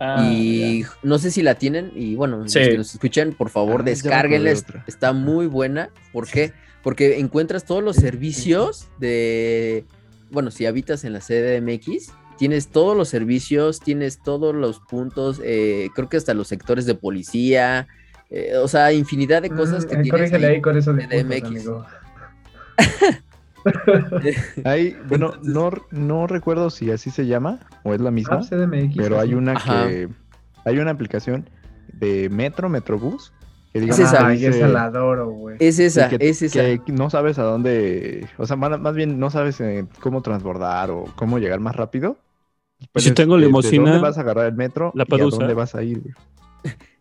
[0.00, 2.60] Ah, y no sé si la tienen, y bueno, los Sí.
[2.60, 4.64] que nos escuchan, por favor, Ah, descárguenles.
[4.86, 5.90] Está muy buena.
[6.12, 6.52] ¿Por qué?
[6.82, 9.84] Porque encuentras todos los servicios de,
[10.30, 15.88] bueno, si habitas en la CDMX, tienes todos los servicios, tienes todos los puntos, eh,
[15.96, 17.88] creo que hasta los sectores de policía,
[18.30, 20.32] eh, o sea, infinidad de cosas que Mm, eh, tienes.
[20.32, 20.44] ahí.
[20.44, 21.40] ahí con eso de CDMX.
[21.42, 21.86] puntos, amigo.
[24.64, 28.96] Hay, bueno, no, no recuerdo si así se llama o es la misma, CDMX.
[28.96, 29.86] pero hay una Ajá.
[29.88, 30.08] que
[30.64, 31.48] hay una aplicación
[31.92, 33.32] de Metro, Metrobús,
[33.72, 34.28] que Es digamos esa.
[34.28, 35.56] Dice- esa la adoro, güey.
[35.60, 36.60] Es esa, que, es esa.
[36.60, 40.90] que no sabes a dónde, o sea, más más bien no sabes eh, cómo transbordar
[40.90, 42.16] o cómo llegar más rápido.
[42.94, 45.74] Si tengo de limusina, dónde vas a agarrar el metro la y a dónde vas
[45.74, 46.00] a ir.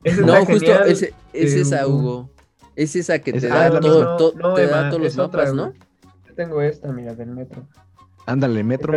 [0.04, 0.84] Esa No, justo genial.
[0.90, 1.98] es eh, esa, Hugo.
[2.00, 2.30] Hugo.
[2.76, 4.18] Es esa que Es- te ah, da es todo, misma.
[4.18, 5.74] to- No, te da todos los es otra, mapas, ¿no?
[6.38, 7.68] Tengo esta, mira, del metro.
[8.26, 8.94] Ándale, Metro,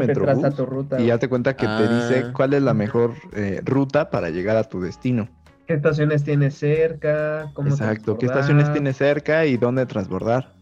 [0.67, 1.01] ruta.
[1.01, 2.33] Y ya te cuenta que te dice Ah.
[2.33, 5.29] cuál es la mejor eh, ruta para llegar a tu destino.
[5.67, 7.49] ¿Qué estaciones tienes cerca?
[7.55, 10.53] ¿Cómo Exacto, qué estaciones tienes cerca y dónde transbordar.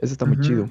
[0.00, 0.64] Eso está muy chido.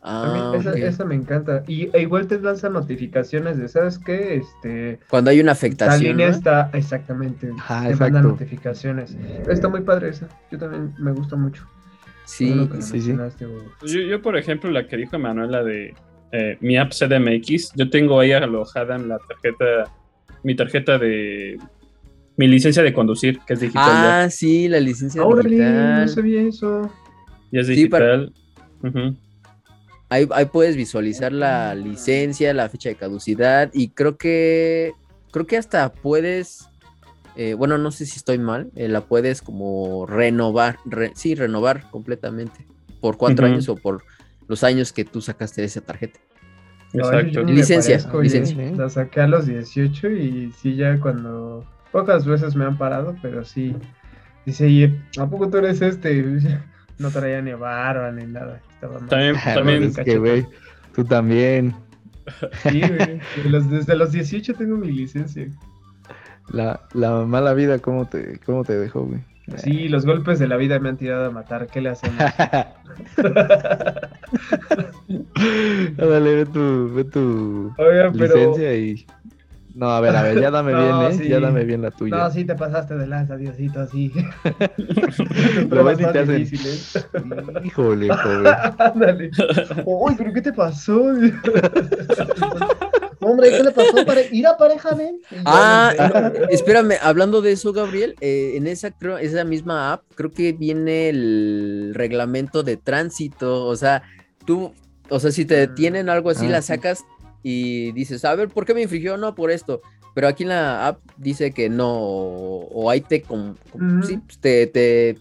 [0.00, 1.64] A mí Ah, esa, esa me encanta.
[1.66, 4.36] Y e igual te lanza notificaciones de, ¿sabes qué?
[4.36, 6.02] Este, Cuando hay una la afectación.
[6.12, 6.32] línea ¿no?
[6.36, 7.48] está exactamente.
[7.48, 8.20] Te manda exacto.
[8.22, 9.16] notificaciones.
[9.48, 10.28] Está muy padre esa.
[10.52, 11.66] Yo también me gusta mucho.
[12.26, 13.12] Sí, Todo lo que sí, sí.
[13.12, 13.62] Hugo.
[13.86, 15.94] Yo, yo, por ejemplo, la que dijo Manuela de
[16.32, 19.90] eh, mi app CDMX, yo tengo ahí alojada en la tarjeta,
[20.42, 21.56] mi tarjeta de
[22.36, 24.24] mi licencia de conducir, que es digital ya.
[24.24, 26.00] Ah, sí, la licencia Órale, digital.
[26.02, 26.92] no sabía eso.
[27.52, 28.34] Ya es sí, para- digital.
[28.82, 29.16] Ujú.
[30.08, 34.92] Ahí, ahí puedes visualizar la licencia, la fecha de caducidad y creo que
[35.32, 36.68] creo que hasta puedes,
[37.36, 41.90] eh, bueno, no sé si estoy mal, eh, la puedes como renovar, re- sí, renovar
[41.90, 42.66] completamente
[43.00, 44.02] por cuatro años o por
[44.48, 46.18] los años que tú sacaste de esa tarjeta.
[46.92, 47.42] Exacto.
[47.42, 48.56] Licencia, parezco, licencia.
[48.56, 48.76] oye.
[48.76, 51.64] La saqué a los 18 y sí, ya cuando.
[51.92, 53.74] Pocas veces me han parado, pero sí.
[54.44, 54.84] Dice, y
[55.18, 56.24] ¿a poco tú eres este?
[56.98, 58.62] No traía ni barba ni nada.
[58.72, 60.46] Estaba También, Ah, también es que, güey,
[60.94, 61.74] tú también.
[62.62, 63.20] Sí, güey.
[63.36, 65.46] Desde los, desde los 18 tengo mi licencia.
[66.52, 69.20] La, la mala vida, ¿cómo te, cómo te dejó, güey?
[69.58, 71.68] Sí, los golpes de la vida me han tirado a matar.
[71.68, 72.16] ¿Qué le hacemos?
[75.96, 78.34] Dale, ve tu, ve tu Oigan, pero.
[78.34, 79.06] licencia y.
[79.74, 81.14] No, a ver, a ver, ya dame No, bien, ¿eh?
[81.22, 81.28] sí.
[81.28, 82.16] Ya dame bien la tuya.
[82.16, 84.10] No, sí te pasaste de lanza, Diosito, así.
[85.70, 87.08] Lo ves y te hacen- difíciles.
[87.62, 88.54] Híjole, joven.
[88.78, 89.30] Ándale.
[89.84, 91.12] Uy, pero ¿qué te pasó?
[93.26, 94.04] Hombre, ¿qué le pasó?
[94.04, 94.28] Pare...
[94.30, 95.20] Ir a pareja, ven.
[95.30, 99.92] Y ya Ah, no espérame, hablando de eso, Gabriel, eh, en esa, creo, esa misma
[99.92, 104.02] app creo que viene el reglamento de tránsito, o sea,
[104.44, 104.72] tú,
[105.08, 107.04] o sea, si te detienen algo así, Ah, la sacas
[107.42, 109.16] y dices, a ver, ¿por qué me infringió?
[109.16, 109.80] No, por esto.
[110.14, 114.06] Pero aquí en la app dice que no, o, o ahí te, com- com- Ujú.
[114.06, 115.18] sí, pues, te, te-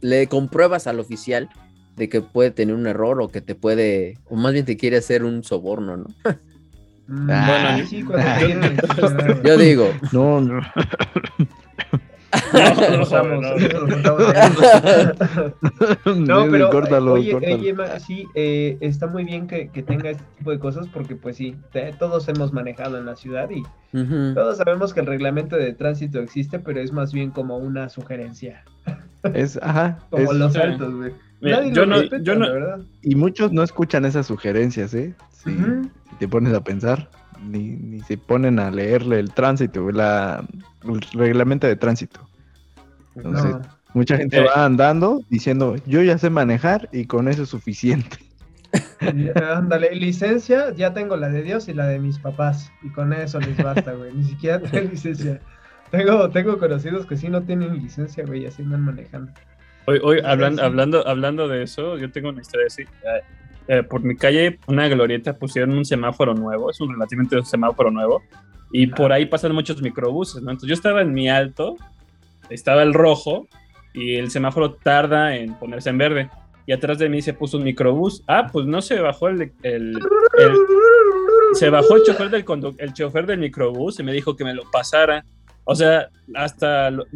[0.00, 1.48] le compruebas al oficial
[1.96, 4.98] de que puede tener un error o que te puede, o más bien te quiere
[4.98, 6.06] hacer un soborno, ¿no?
[7.08, 7.72] Mm, Ah.
[7.76, 10.60] Bueno, sí, cuando quieren exagerar, Yo digo, No, no.
[13.00, 13.58] Usamos, no.
[13.58, 13.68] Sí,
[16.50, 17.54] pero córtalo, oye, córtalo.
[17.56, 21.16] oye, Ma, sí, eh, está muy bien que, que tenga este tipo de cosas porque
[21.16, 23.62] pues sí, te- todos hemos manejado en la ciudad y
[24.34, 28.62] todos sabemos que el reglamento de tránsito existe, pero es más bien como una sugerencia,
[29.32, 29.98] Es, ajá.
[30.10, 30.58] como es- los sí.
[30.58, 31.12] saltos, güey.
[31.40, 32.80] Nadie yo lo no, respeta, yo no, la verdad.
[33.02, 35.14] Y muchos no escuchan esas sugerencias, ¿eh?
[35.46, 35.88] Ujú.
[36.16, 37.10] Si te pones a pensar,
[37.42, 40.44] ni, ni se ponen a leerle el tránsito, la,
[40.84, 42.26] el reglamento de tránsito.
[43.14, 43.62] Entonces, No.
[43.94, 44.44] mucha gente Eh.
[44.44, 48.18] va andando diciendo, yo ya sé manejar y con eso es suficiente.
[49.54, 52.70] Ándale, licencia, ya tengo la de Dios y la de mis papás.
[52.82, 54.12] Y con eso les basta, güey.
[54.14, 55.40] Ni siquiera tengo licencia.
[55.90, 59.32] Tengo, tengo conocidos que sí no tienen licencia, güey, y así andan manejando.
[59.86, 62.82] Hoy, hoy hablan- hablando, hablando de eso, yo tengo una historia así.
[63.68, 68.22] Eh, por mi calle, una glorieta, pusieron un semáforo nuevo, es un relativamente semáforo nuevo,
[68.70, 70.50] y por ahí pasan muchos microbuses, ¿no?
[70.52, 71.76] Entonces yo estaba en mi alto,
[72.48, 73.48] estaba el rojo,
[73.92, 76.30] y el semáforo tarda en ponerse en verde,
[76.66, 78.22] y atrás de mí se puso un microbús.
[78.26, 79.52] Ah, pues no se bajó el...
[79.62, 79.98] el,
[80.38, 80.56] el-
[81.52, 82.44] se bajó el chofer del
[82.78, 85.24] el chofer del microbús y me dijo que me lo pasara.
[85.64, 87.06] O sea, hasta los,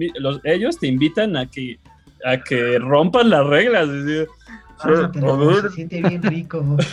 [0.44, 1.78] ellos te invitan a que
[2.24, 3.88] a que rompan las reglas.
[3.88, 4.24] así,
[5.62, 6.76] Se siente bien rico.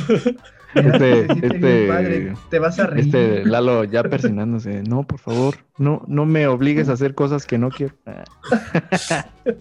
[0.76, 3.06] Este- se siente bien este- padre, Te vas a reír.
[3.06, 4.84] Este Lalo ya persinándose.
[4.84, 7.96] No, por favor, no, no me obligues a hacer cosas que no quiero.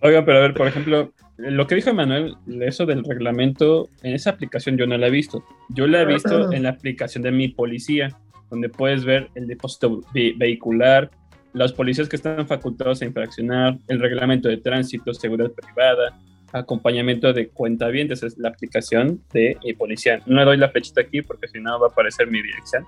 [0.00, 4.30] Oigan, pero a ver, por ejemplo, lo que dijo Manuel, eso del reglamento, en esa
[4.30, 5.42] aplicación yo no la he visto.
[5.70, 8.16] Yo la he visto en la aplicación de mi policía,
[8.50, 11.10] donde puedes ver el depósito ve- vehicular,
[11.52, 16.16] los policías que están facultados a infraccionar, el reglamento de tránsito, seguridad privada,
[16.52, 20.20] acompañamiento de cuentavientes, es la aplicación de mi policía.
[20.26, 22.84] No le doy la flechita aquí porque si no va a aparecer mi dirección.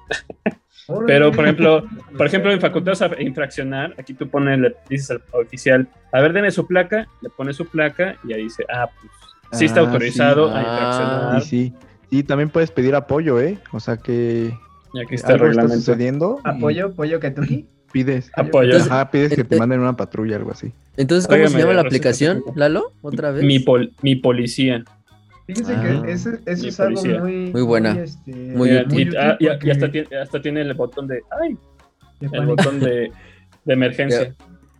[1.06, 1.84] Pero, por ejemplo,
[2.16, 6.32] por ejemplo, en facultades a infraccionar, aquí tú pones, le dices al oficial, a ver,
[6.32, 9.12] deme su placa, le pones su placa y ahí dice, ah, pues
[9.58, 10.54] sí está Ah, autorizado sí.
[10.54, 10.62] a Ah.
[10.62, 11.38] infraccionar.
[11.38, 11.74] Y sí,
[12.10, 13.58] y también puedes pedir apoyo, ¿eh?
[13.72, 14.52] O sea que
[14.94, 15.76] Y aquí está el algo está reglamento.
[15.84, 16.38] sucediendo.
[16.44, 17.68] y Apoyo, pollo Kentucky.
[17.92, 18.30] Pides.
[18.36, 18.68] Apoyo.
[18.70, 20.72] Entonces- Ajá, pides que te manden una patrulla, algo así.
[20.96, 22.42] Entonces, ¿cómo se llama la aplicación.
[22.54, 22.92] Lalo?
[23.02, 23.42] ¿Otra vez?
[23.44, 24.84] Mi, pol- mi policía.
[25.46, 25.82] Fíjense Ah.
[26.04, 27.20] que ese, eso es algo policía.
[27.20, 27.98] muy, Muy buena.
[28.00, 29.12] este, Muy útil.
[29.12, 31.56] y, ah, y- hasta, tiene, hasta tiene el botón de, ay,
[32.20, 32.46] el pánico.
[32.56, 33.10] botón de,
[33.64, 34.34] de emergencia.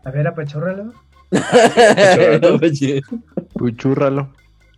[0.05, 0.92] A ver, apachórralo.
[2.61, 3.03] Oye,
[3.55, 4.33] Puchúrralo.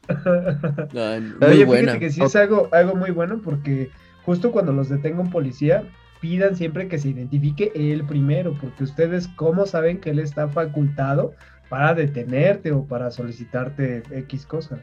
[0.08, 1.92] no, muy Oye, buena.
[1.92, 3.90] fíjate que sí es algo, algo muy bueno porque
[4.24, 5.84] justo cuando los detenga un policía,
[6.22, 11.34] pidan siempre que se identifique él primero, porque ustedes, ¿cómo saben que él está facultado
[11.68, 14.78] para detenerte o para solicitarte X cosa?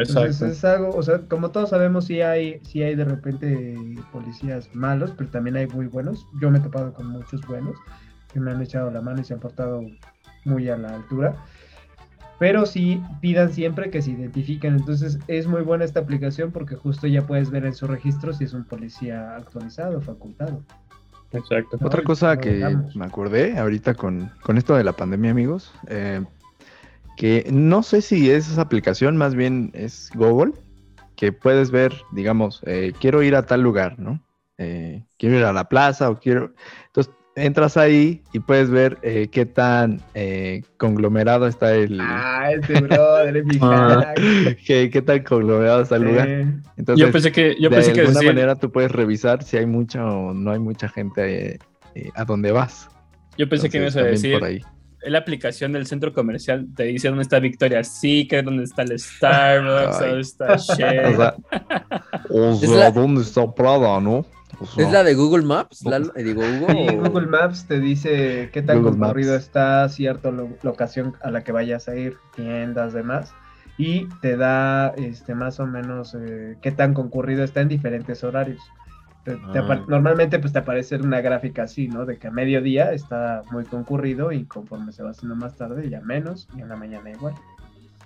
[0.00, 0.52] Entonces Exacto.
[0.52, 3.76] es algo, o sea, como todos sabemos, sí hay, sí hay de repente
[4.10, 6.26] policías malos, pero también hay muy buenos.
[6.40, 7.76] Yo me he topado con muchos buenos
[8.32, 9.82] que me han echado la mano y se han portado
[10.44, 11.36] muy a la altura.
[12.40, 14.76] Pero sí pidan siempre que se identifiquen.
[14.76, 18.44] Entonces es muy buena esta aplicación porque justo ya puedes ver en su registro si
[18.44, 20.64] es un policía actualizado, facultado.
[21.32, 21.76] Exacto.
[21.78, 26.24] No, Otra cosa que me acordé ahorita con, con esto de la pandemia, amigos, eh,
[27.18, 30.54] que no sé si es esa aplicación, más bien es Google,
[31.16, 34.24] que puedes ver, digamos, eh, quiero ir a tal lugar, ¿no?
[34.56, 36.54] Eh, quiero ir a la plaza o quiero...
[36.86, 41.98] Entonces entras ahí y puedes ver eh, qué tan eh, conglomerado está el...
[42.00, 44.14] Ah, este brother, es mi Ah.
[44.66, 46.28] qué, qué tan conglomerado está el lugar.
[46.76, 50.04] Entonces, Yo pensé que, yo de que alguna manera tú puedes revisar si hay mucha
[50.04, 51.58] o no hay mucha gente eh,
[51.94, 52.88] eh, a dónde vas.
[53.38, 54.60] yo pensé que me ibas a decir, por ahí.
[55.02, 60.00] la aplicación del centro comercial te dice dónde está Victoria Secret, dónde está el Starbucks,
[60.00, 60.06] Ay.
[60.08, 61.14] dónde está Shell.
[61.14, 61.34] O sea,
[62.30, 64.26] o Es sea, la- ¿dónde está Prada, no?
[64.66, 65.84] Sea, ¿Es la de Google Maps?
[65.84, 66.12] Lalo?
[66.16, 66.66] Eh, digo, Hugo.
[66.70, 69.44] Sí, o- Google Maps te dice qué tan Google concurrido Maps.
[69.44, 73.32] está cierta lo- locación a la que vayas a ir, tiendas, demás,
[73.78, 78.60] y te da este más o menos eh, qué tan concurrido está en diferentes horarios.
[79.24, 79.84] Te- te Ah.
[79.88, 82.04] Normalmente pues te aparece una gráfica así, ¿no?
[82.06, 86.00] De que a mediodía está muy concurrido y conforme se va haciendo más tarde ya
[86.00, 87.34] menos y en la mañana igual.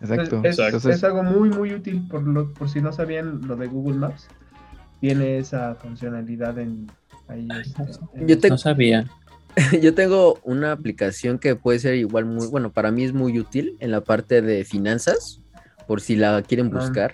[0.01, 0.41] Exacto.
[0.45, 3.67] Es, Entonces, es algo muy muy útil por, lo, por si no sabían lo de
[3.69, 4.29] Google Maps.
[5.09, 6.87] Tiene esa funcionalidad en
[7.29, 7.47] ahí.
[7.61, 7.83] este,
[8.15, 9.07] en- Yo te- No sabía.
[9.83, 13.77] Yo tengo una aplicación que puede ser igual muy, bueno, para mí es muy útil
[13.81, 15.41] en la parte de finanzas,
[15.87, 16.79] por si la quieren Ah.
[16.81, 17.13] buscar.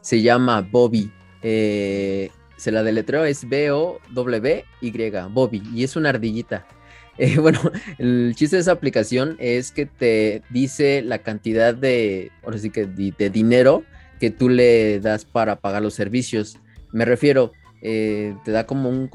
[0.00, 1.10] Se llama Bobby.
[1.42, 6.66] Eh, se la deletreo, es B-O-W-Y, Bobby, y es una ardillita.
[7.18, 7.60] Eh, bueno,
[7.98, 12.86] el chiste de esa aplicación es que te dice la cantidad de, ahora sí que
[12.86, 13.84] de, de dinero
[14.18, 16.56] que tú le das para pagar los servicios.
[16.92, 17.52] Me refiero,
[17.82, 19.10] eh, te da como un,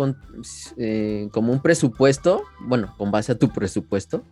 [0.78, 4.24] eh, como un presupuesto, bueno, con base a tu presupuesto,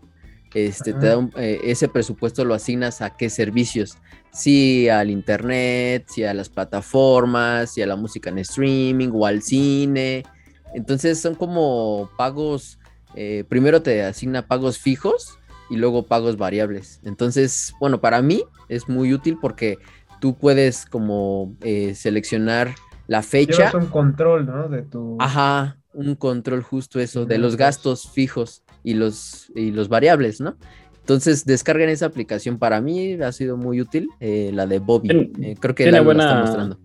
[0.54, 3.98] este, te da un- eh, ese presupuesto lo asignas a qué servicios,
[4.32, 9.42] si al internet, si a las plataformas, si a la música en streaming o al
[9.42, 10.24] cine.
[10.74, 12.80] Entonces son como pagos,
[13.16, 15.38] eh, primero te asigna pagos fijos
[15.70, 17.00] y luego pagos variables.
[17.04, 19.78] Entonces, bueno, para mí es muy útil porque
[20.22, 22.76] tú puedes como eh, seleccionar
[23.08, 23.58] la fecha.
[23.70, 24.68] Llevas un control, ¿no?
[24.70, 25.18] De tu.
[25.20, 28.10] Ajá, un control justo eso, de los Gastos.
[28.12, 30.58] fijos y los, y los variables, ¿no?
[31.00, 35.10] Entonces descarguen esa aplicación, para mí ha sido muy útil, eh, la de Bobby.
[35.10, 36.80] Tien- Eh, creo que tiene la está buena- mostrando.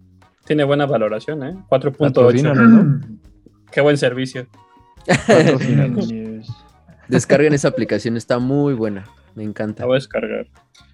[0.47, 1.55] Tiene buena valoración, ¿eh?
[1.69, 1.97] 4.8.
[1.99, 3.01] Patrocínanos, ¿no?
[3.73, 4.47] Qué buen servicio.
[7.09, 9.05] Descarguen esa aplicación, está muy buena,
[9.35, 9.85] me La encanta.
[9.87, 10.47] voy a descargar.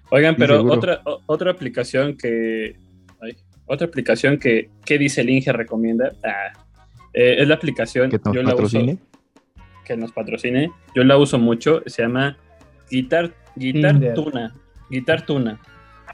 [0.09, 2.77] Oigan, pero otra, o- otra aplicación que.
[3.67, 4.69] Otra aplicación que.
[4.85, 6.11] ¿Qué dice el Inge recomienda?
[6.23, 6.51] Ah,
[7.13, 8.09] eh, es la aplicación.
[8.09, 8.97] Que nos yo la uso- patrocine.
[9.85, 10.71] que nos patrocine.
[10.95, 11.81] Yo la uso mucho.
[11.85, 12.37] Se llama
[12.89, 14.13] Guitar, Guitar Tinder.
[14.13, 14.53] Tuna.
[14.89, 15.59] Guitar Tuna.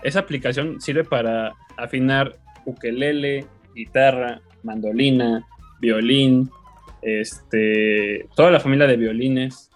[0.04, 2.36] Esa aplicación sirve para afinar
[2.66, 5.45] ukelele, guitarra, mandolina,
[5.80, 6.49] violín,
[7.01, 9.70] este, toda la familia de violines,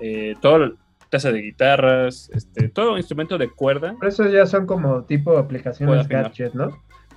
[0.00, 0.72] eh, toda
[1.10, 3.94] clase de guitarras, este, todo instrumento de cuerda.
[3.98, 6.70] Por eso ya son como tipo aplicaciones gadget, ¿no?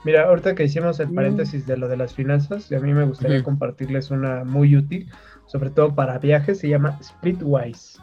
[0.03, 1.15] Mira, ahorita que hicimos el Mm.
[1.15, 5.09] paréntesis de lo de las finanzas, y a mí me gustaría compartirles una muy útil,
[5.45, 7.99] sobre todo para viajes, se llama Splitwise.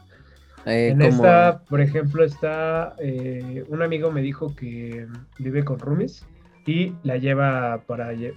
[0.67, 5.07] Eh, En como- esta, por ejemplo, está eh, un amigo me dijo que
[5.39, 6.27] vive con roomies
[6.67, 8.35] y la lleva para eh,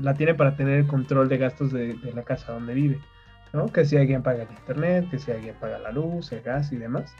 [0.00, 2.98] la tiene para tener control de gastos de, de la casa donde vive,
[3.52, 3.66] ¿no?
[3.72, 6.76] Que si alguien paga el internet, que si alguien paga la luz, el gas y
[6.76, 7.14] demás.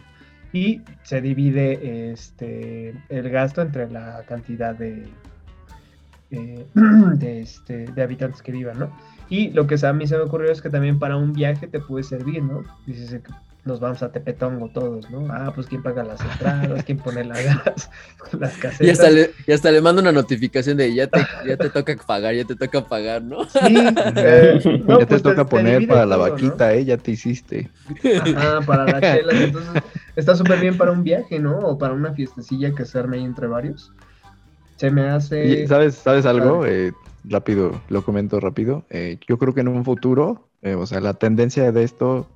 [0.53, 5.07] Y se divide este el gasto entre la cantidad de
[6.31, 8.91] eh, de, este, de habitantes que vivan, ¿no?
[9.29, 11.81] Y lo que a mí se me ocurrió es que también para un viaje te
[11.81, 12.65] puede servir, ¿no?
[12.87, 13.33] Dices que
[13.65, 15.27] nos vamos a Tepetongo todos, ¿no?
[15.31, 17.91] Ah, pues quién paga las entradas, quién pone la gas,
[18.39, 18.87] las casetas.
[18.87, 21.95] Y hasta, le, y hasta le mando una notificación de ya te, ya te toca
[22.07, 23.45] pagar, ya te toca pagar, ¿no?
[23.45, 23.59] Sí,
[24.17, 26.85] eh, no, ya te pues toca poner para la vaquita, ¿eh?
[26.85, 27.71] Ya te hiciste.
[28.35, 29.35] Ajá, para las chelas.
[29.35, 29.83] Entonces,
[30.17, 31.59] está súper bien para un viaje, ¿no?
[31.59, 33.93] O para una fiestecilla que se arme ahí entre varios.
[34.81, 35.67] Se me hace.
[35.67, 36.65] ¿Sabes, ¿Sabes algo?
[36.65, 36.93] Eh,
[37.25, 38.83] rápido, lo comento rápido.
[38.89, 42.27] Eh, yo creo que en un futuro, eh, o sea, la tendencia de esto,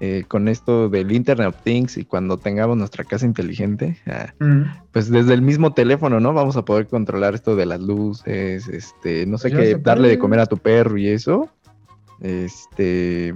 [0.00, 4.64] eh, con esto del Internet of Things y cuando tengamos nuestra casa inteligente, ah, Mm.
[4.92, 6.34] pues desde el mismo teléfono, ¿no?
[6.34, 10.40] Vamos a poder controlar esto de las luces, este, no sé qué, darle de comer
[10.40, 11.48] a tu perro y eso.
[12.20, 13.32] Este,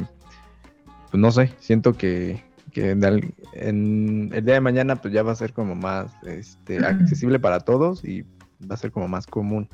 [1.10, 5.36] pues no sé, siento que, que en, el día de mañana pues ya va a
[5.36, 8.22] ser como más este, accesible para todos y
[8.68, 9.68] va a ser como más común.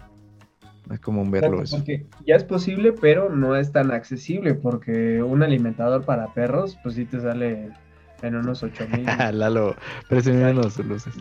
[0.86, 1.76] Más común verlo Exacto, eso.
[1.78, 6.94] Porque ya es posible, pero no es tan accesible, porque un alimentador para perros, pues
[6.94, 7.70] sí te sale
[8.22, 9.04] en unos 8 mil.
[9.32, 9.74] Lalo,
[10.08, 11.14] presionando sus luces.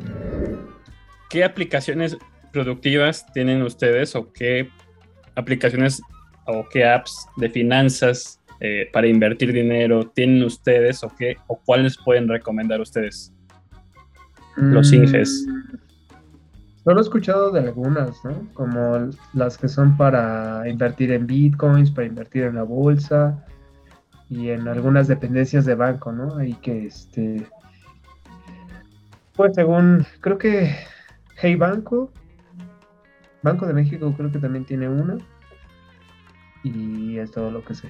[1.29, 2.17] ¿Qué aplicaciones
[2.51, 4.69] productivas tienen ustedes o qué
[5.35, 6.01] aplicaciones
[6.45, 11.97] o qué apps de finanzas eh, para invertir dinero tienen ustedes o qué o cuáles
[11.97, 13.33] pueden recomendar ustedes?
[14.55, 15.45] Los Inges.
[16.83, 18.47] Solo he escuchado de algunas, ¿no?
[18.53, 23.43] Como las que son para invertir en bitcoins, para invertir en la bolsa
[24.29, 26.37] y en algunas dependencias de banco, ¿no?
[26.37, 27.45] Ahí que este.
[29.35, 30.75] Pues según, creo que
[31.37, 32.11] Hey Banco,
[33.41, 35.17] Banco de México creo que también tiene una.
[36.63, 37.89] Y es todo lo que sé.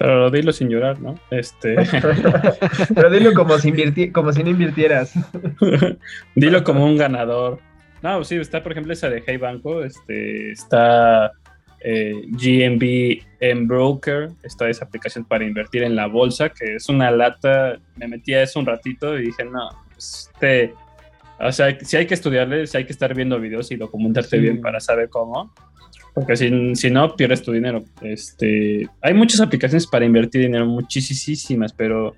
[0.00, 1.14] Pero dilo sin llorar, ¿no?
[1.30, 1.76] Este,
[2.94, 5.12] Pero dilo como si, invirti- como si no invirtieras.
[6.34, 7.58] dilo como un ganador.
[8.02, 11.32] No, sí, está por ejemplo esa de Hey Banco, este, está
[11.80, 17.10] eh, GMB en Broker, está esa aplicación para invertir en la bolsa, que es una
[17.10, 20.72] lata, me metí a eso un ratito y dije, no, este,
[21.40, 24.38] o sea, si hay que estudiarle, si hay que estar viendo videos y documentarte Sí.
[24.38, 25.52] bien para saber cómo,
[26.20, 27.82] porque si, no, pierdes tu dinero.
[28.02, 32.14] Este, hay muchas aplicaciones para invertir dinero, muchísimas, pero,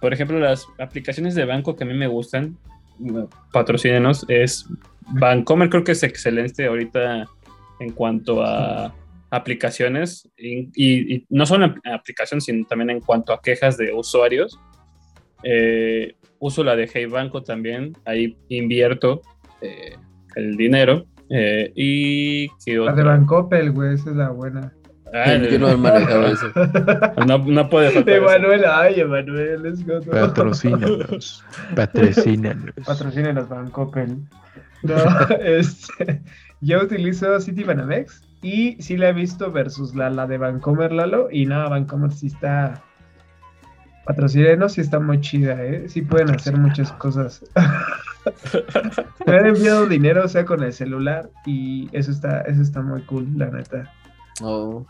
[0.00, 2.56] por ejemplo, las aplicaciones de banco que a mí me gustan,
[3.52, 4.66] patrocínenos, es
[5.08, 7.26] Bancomer creo que es excelente ahorita
[7.80, 8.94] en cuanto a
[9.30, 14.58] aplicaciones y, no solo aplicaciones, sino también en cuanto a quejas de usuarios.
[15.42, 19.20] Eh, uso la de Hey Banco también, ahí invierto
[19.60, 19.96] eh,
[20.36, 21.06] el dinero.
[21.36, 23.04] Eh, y qué La de otra?
[23.04, 24.72] Bancoppel, güey, esa es la buena.
[25.12, 26.46] Ah, Yo no he manejado eso.
[27.26, 28.14] no, no puede faltar.
[28.14, 30.00] Emanuel, ay, Emanuel, let's go.
[30.00, 31.44] Patrocínanos.
[31.74, 32.72] Patrocínanos.
[32.86, 34.18] Patrocinen los Bancoppel.
[34.84, 34.94] No,
[35.40, 36.22] este,
[36.60, 41.46] yo utilizo Citibanamex y sí la he visto versus la, la de Bancomer Lalo y
[41.46, 42.80] nada, Bancomer sí está
[44.04, 45.88] patrocinenos sí está muy chida, ¿eh?
[45.88, 47.44] Sí pueden hacer muchas cosas.
[49.26, 53.02] Me han enviado dinero, o sea, con el celular y eso está, eso está muy
[53.02, 53.92] cool, la neta.
[54.42, 54.84] Oh,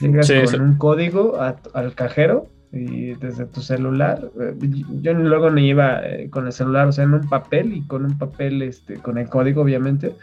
[0.00, 4.30] Llegas Sí, con eso- un código a- al cajero y desde tu celular.
[4.40, 4.54] eh,
[5.02, 8.04] Yo luego no iba eh, con el celular, o sea, en un papel y con
[8.06, 10.16] un papel, este, con el código, obviamente.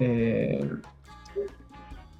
[0.00, 0.68] eh,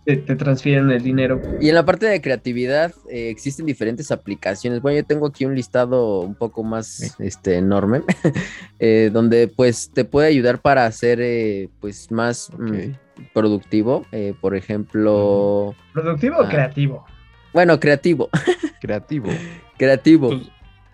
[0.07, 1.43] te, te transfieren el dinero.
[1.61, 4.81] Y en la parte de creatividad eh, existen diferentes aplicaciones.
[4.81, 8.03] Bueno, yo tengo aquí un listado un poco más este, enorme,
[8.79, 12.93] eh, donde pues te puede ayudar para hacer eh, pues más mm,
[13.35, 14.07] productivo.
[14.13, 16.49] eh, por ejemplo, ¿Productivo o Ah.
[16.49, 17.05] creativo?
[17.53, 18.29] bueno, creativo,
[18.81, 19.29] Creativo.
[19.77, 20.29] creativo.
[20.29, 20.43] Pues,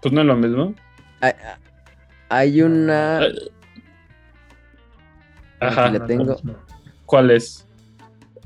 [0.00, 0.74] pues no es lo mismo.
[1.20, 1.32] Hay,
[2.30, 3.20] hay una...
[5.60, 5.90] Ajá.
[5.92, 6.36] La tengo.
[7.06, 7.61] ¿Cuál es?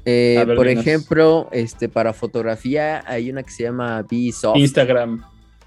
[0.07, 0.87] Eh, ver, por dinos.
[0.87, 4.57] ejemplo, este, para fotografía hay una que se llama Vsoft.
[4.57, 5.23] Instagram.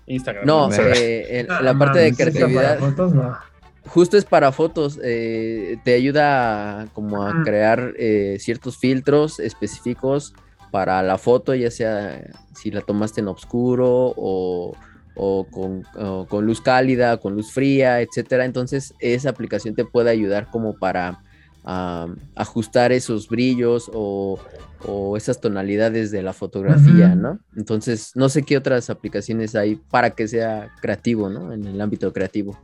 [0.07, 0.45] Instagram.
[0.45, 2.79] No, eh, en Ah, la parte de creatividad.
[2.79, 3.37] fotos, no.
[3.85, 7.43] justo es para fotos, eh, te ayuda a, como a Ujú.
[7.43, 10.33] crear eh, ciertos filtros específicos
[10.71, 12.21] para la foto, ya sea
[12.55, 14.75] si la tomaste en oscuro o,
[15.15, 18.45] o con, o con luz cálida, con luz fría, etcétera.
[18.45, 21.19] Entonces, esa aplicación te puede ayudar como para
[22.35, 24.39] ajustar esos brillos o,
[24.85, 27.15] o esas tonalidades de la fotografía.
[27.15, 27.39] ¿no?
[27.55, 31.53] Entonces, no sé qué otras aplicaciones hay para que sea creativo, ¿no?
[31.53, 32.57] En el ámbito creativo.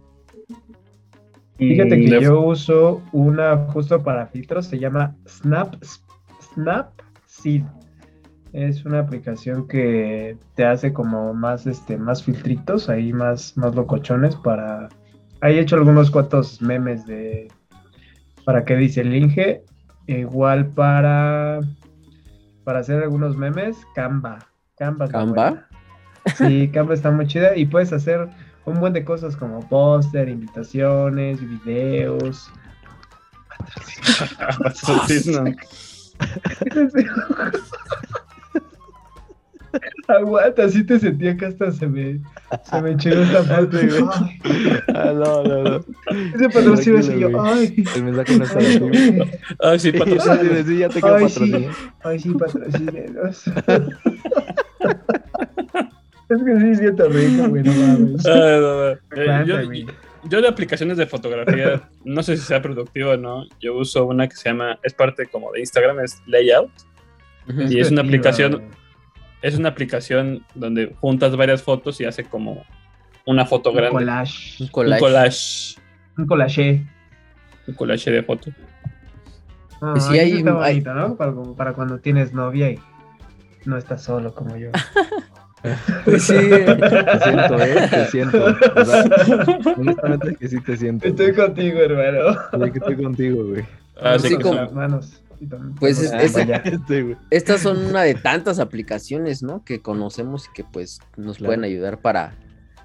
[1.58, 5.76] Fíjate que yo uso una justo para filtros, se llama Snap,
[6.54, 7.64] Snapseed.
[8.52, 14.36] Es una aplicación que te hace como más, este, más filtritos, ahí más, más locochones
[14.36, 14.90] para...
[15.42, 17.50] Ahí he hecho algunos cuantos memes de...
[18.46, 19.64] ¿Para qué dice el Inge?
[20.08, 21.62] Igual para...
[22.64, 24.40] Para hacer algunos memes, Canva.
[24.78, 25.08] Canva.
[25.08, 25.68] ¿Canva?
[26.38, 28.28] Sí, Canva está muy chida y puedes hacer
[28.66, 32.52] un buen de cosas como póster, invitaciones, videos.
[39.80, 40.06] Patrocinio.
[40.08, 42.20] Aguanta, así te sentía que hasta se me,
[42.64, 43.82] se me echó esta foto.
[43.84, 44.40] y yo, ay,
[44.94, 45.86] Ah, no, no, no.
[46.36, 47.52] Ese patrocinio así yo, güey.
[47.52, 50.64] ay, El mensaje no es para ay, güey, sí, patrocinio.
[50.66, 51.40] sí, ya te quiero Ay, sí.
[51.40, 51.72] patrocinar.
[52.04, 53.48] ay, sí, patrocínenos.
[56.28, 58.26] Es que sí siento rico, güey, no mames.
[58.26, 58.90] Ay, no, no.
[58.92, 59.86] Eh, yo, güey.
[60.24, 63.46] yo de aplicaciones de fotografía, no sé si sea productivo o no.
[63.60, 66.72] Yo uso una que se llama, es parte como de Instagram, es Layout.
[67.70, 68.85] Y es una aplicación- güey.
[69.46, 72.64] Es una aplicación donde juntas varias fotos y hace como
[73.28, 73.94] una foto Un grande.
[73.94, 74.56] collage.
[74.60, 75.00] Un Un collage.
[75.00, 75.76] collage.
[76.18, 76.86] Un collage.
[77.68, 78.54] Un collage de fotos.
[79.82, 81.54] Ah, Pues sí, hay- está hay- bonito, ¿no?
[81.56, 82.80] Para, cuando tienes novia y
[83.66, 84.70] no estás solo como yo.
[86.06, 86.34] Pues sí.
[86.38, 87.88] Te siento, ¿eh?
[87.90, 88.46] Te siento.
[88.76, 89.04] O sea,
[89.78, 91.08] honestamente es que sí te siento.
[91.08, 91.36] Estoy güey.
[91.48, 92.40] contigo, hermano.
[92.66, 93.66] Sí, que estoy contigo, güey.
[94.00, 95.00] Ah, Sí, sí, como- como...
[95.80, 96.64] Pues es- es- allá.
[96.88, 97.16] Sí, güey.
[97.30, 99.64] Estas son una de tantas aplicaciones, ¿no?
[99.64, 101.50] Que conocemos y que pues nos Claro.
[101.50, 102.34] pueden ayudar para,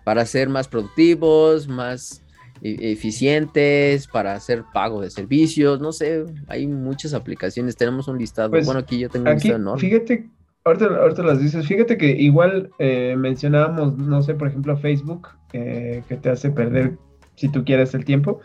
[0.04, 2.22] para ser más productivos, más
[2.62, 8.50] e- eficientes, para hacer pago de servicios, no sé, hay muchas aplicaciones, tenemos un listado.
[8.50, 9.80] Pues, bueno, aquí yo tengo un Aquí, listado enorme.
[9.80, 10.28] fíjate,
[10.64, 16.02] ahorita, ahorita las dices, fíjate que igual eh, mencionábamos, no sé, por ejemplo, Facebook, eh,
[16.08, 16.98] que te hace perder,
[17.36, 18.40] si tú quieres, el tiempo,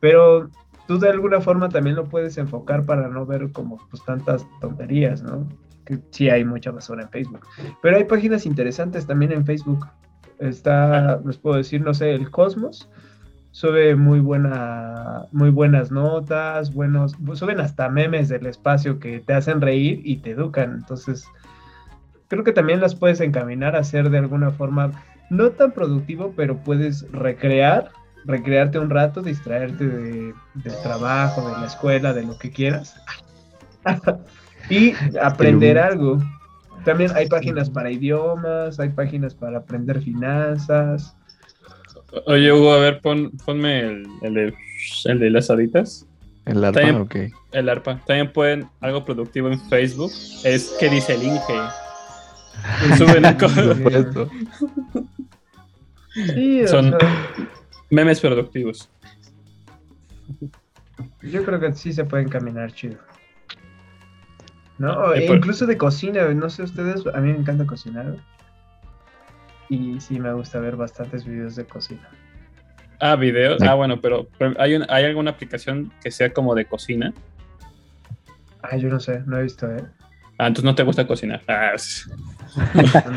[0.00, 0.50] pero
[0.86, 5.22] tú de alguna forma también lo puedes enfocar para no ver como pues tantas tonterías,
[5.22, 5.48] ¿no?
[5.84, 7.46] Que sí hay mucha basura en Facebook,
[7.82, 9.86] pero hay páginas interesantes también en Facebook.
[10.38, 12.90] Está, les puedo decir, no sé, el Cosmos
[13.56, 19.62] sube muy buena, muy buenas notas, buenos, suben hasta memes del espacio que te hacen
[19.62, 20.74] reír y te educan.
[20.74, 21.26] Entonces,
[22.28, 24.92] creo que también las puedes encaminar a ser de alguna forma
[25.30, 27.90] no tan productivo, pero puedes recrear,
[28.26, 32.94] recrearte un rato, distraerte de- del trabajo, de la escuela, de lo que quieras.
[34.70, 36.18] y aprender algo.
[36.84, 41.16] También hay páginas para idiomas, hay páginas para aprender finanzas.
[42.26, 44.54] Oye, Hugo, a ver, pon, ponme el, el de,
[45.06, 46.06] el de las haditas.
[46.44, 47.16] El arpa, También- ok.
[47.52, 48.00] El ARPA.
[48.06, 50.12] También pueden, algo productivo en Facebook,
[50.44, 51.54] es que dice el Inge.
[52.98, 53.24] Suben
[56.64, 56.98] o Son- sea,
[57.90, 58.90] memes productivos.
[61.22, 62.98] Yo creo que sí se puede encaminar chido.
[64.78, 68.16] No, Y e por- incluso de cocina, no sé ustedes, a mí me encanta cocinar.
[69.68, 72.08] Y sí me gusta ver bastantes videos de cocina.
[73.00, 73.60] Ah, videos.
[73.62, 77.12] Ah, bueno, pero, pero hay, un- hay alguna aplicación que sea como de cocina.
[78.62, 79.84] Ah, yo no sé, no he visto, ¿eh?
[80.38, 81.42] Ah, entonces no te gusta cocinar.
[81.48, 81.72] Ah.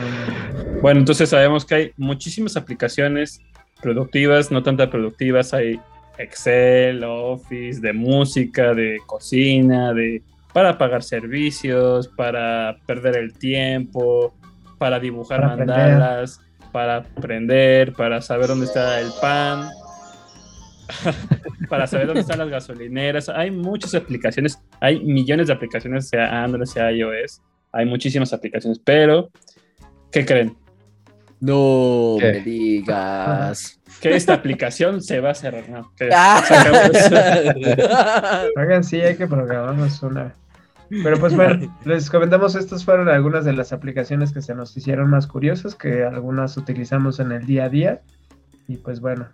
[0.81, 3.41] Bueno, entonces sabemos que hay muchísimas aplicaciones
[3.81, 5.53] productivas, no tantas productivas.
[5.53, 5.79] Hay
[6.17, 10.21] Excel, Office, de música, de cocina, de
[10.53, 14.33] para pagar servicios, para perder el tiempo,
[14.77, 15.77] para dibujar Para aprender.
[15.77, 19.69] mandalas, para aprender, para saber dónde está el pan,
[21.69, 23.29] para saber dónde están las gasolineras.
[23.29, 27.41] Hay muchas aplicaciones, hay millones de aplicaciones, sea Android, sea iOS.
[27.71, 29.29] Hay muchísimas aplicaciones, pero
[30.11, 30.57] ¿qué creen?
[31.41, 32.33] No ¿Qué?
[32.33, 33.79] me digas.
[34.01, 35.69] que esta aplicación se va a cerrar.
[35.69, 35.91] ¿no?
[36.13, 36.43] Ah.
[38.57, 40.33] Oigan, sí, hay que programarnos una.
[40.89, 45.09] Pero pues bueno, les comentamos, estas fueron algunas de las aplicaciones que se nos hicieron
[45.09, 48.01] más curiosas, que algunas utilizamos en el día a día.
[48.67, 49.27] Y pues bueno,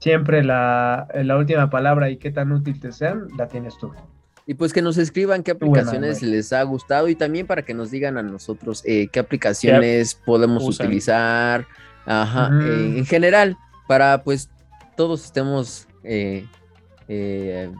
[0.00, 3.92] siempre la, la última palabra y qué tan útil te sean, la tienes tú.
[4.46, 7.90] Y pues que nos escriban qué aplicaciones les ha gustado y también para que nos
[7.90, 10.86] digan a nosotros eh, qué aplicaciones podemos usan.
[10.86, 11.66] utilizar,
[12.06, 14.50] ajá, eh, en general, para pues
[14.96, 16.44] todos estemos eh,
[17.08, 17.70] eh,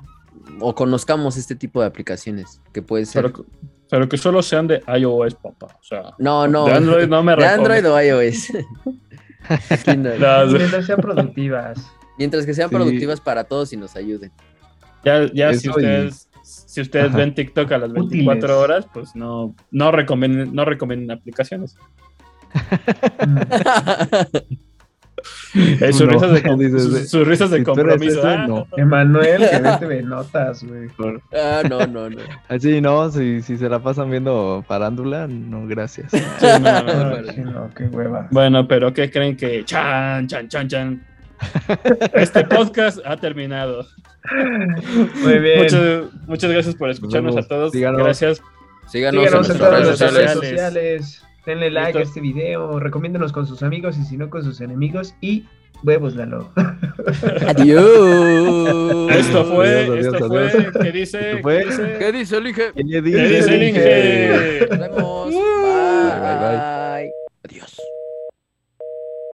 [0.61, 3.33] o conozcamos este tipo de aplicaciones que puede ser.
[3.33, 3.45] Pero,
[3.91, 5.67] pero que solo sean de iOS, papá.
[5.81, 6.67] O sea, no, no.
[6.67, 8.49] de Android no me De Android o iOS.
[9.87, 11.79] Mientras sean productivas.
[12.19, 12.75] Mientras que sean Sí.
[12.77, 14.31] productivas para todos y nos ayuden.
[15.05, 17.19] Ya, ya si ustedes, si ustedes Ajá.
[17.19, 18.51] ven TikTok a las 24 Útiles.
[18.57, 21.77] horas, pues no, no recomienden, no recomienden aplicaciones.
[25.55, 28.19] Eh, Tú sus, no, risas de, sus, sus risas de si compromiso.
[28.21, 28.67] ese, ah, no.
[28.77, 30.89] Emanuel, que vete de notas, güey.
[31.35, 32.17] ah, no, no, no.
[32.49, 36.11] Así no, si, si se la pasan viendo parándula, no, gracias.
[36.11, 37.17] sí, no, no, no.
[37.17, 38.29] Ay, sí, no, qué hueva.
[38.31, 39.65] Bueno, pero ¿qué creen que?
[39.65, 41.07] Chan, chan, chan, chan.
[42.15, 43.87] Este podcast ha terminado.
[45.23, 45.63] Muy bien.
[45.63, 47.73] Muchas, muchas gracias por escucharnos a todos.
[47.73, 48.03] Síganos.
[48.03, 48.43] Gracias.
[48.89, 50.35] Síganos, Síganos en en todas redes sociales.
[50.35, 51.23] redes sociales.
[51.47, 55.15] Denle like a este video, recomiéndenos con sus amigos y si no con sus enemigos
[55.21, 55.45] y
[55.83, 56.53] huevos, Lalo.
[57.49, 59.11] Adiós.
[59.11, 60.73] Esto fue, Adiós, esto adiós, fue, adiós.
[60.83, 61.31] ¿qué dice?
[61.31, 61.59] Esto fue.
[61.59, 61.97] ¿Qué dice?
[61.99, 62.73] ¿Qué dice el Inge?
[62.77, 64.69] ¿Qué ¿Qué dice el Inge?
[64.71, 65.35] Nos vemos.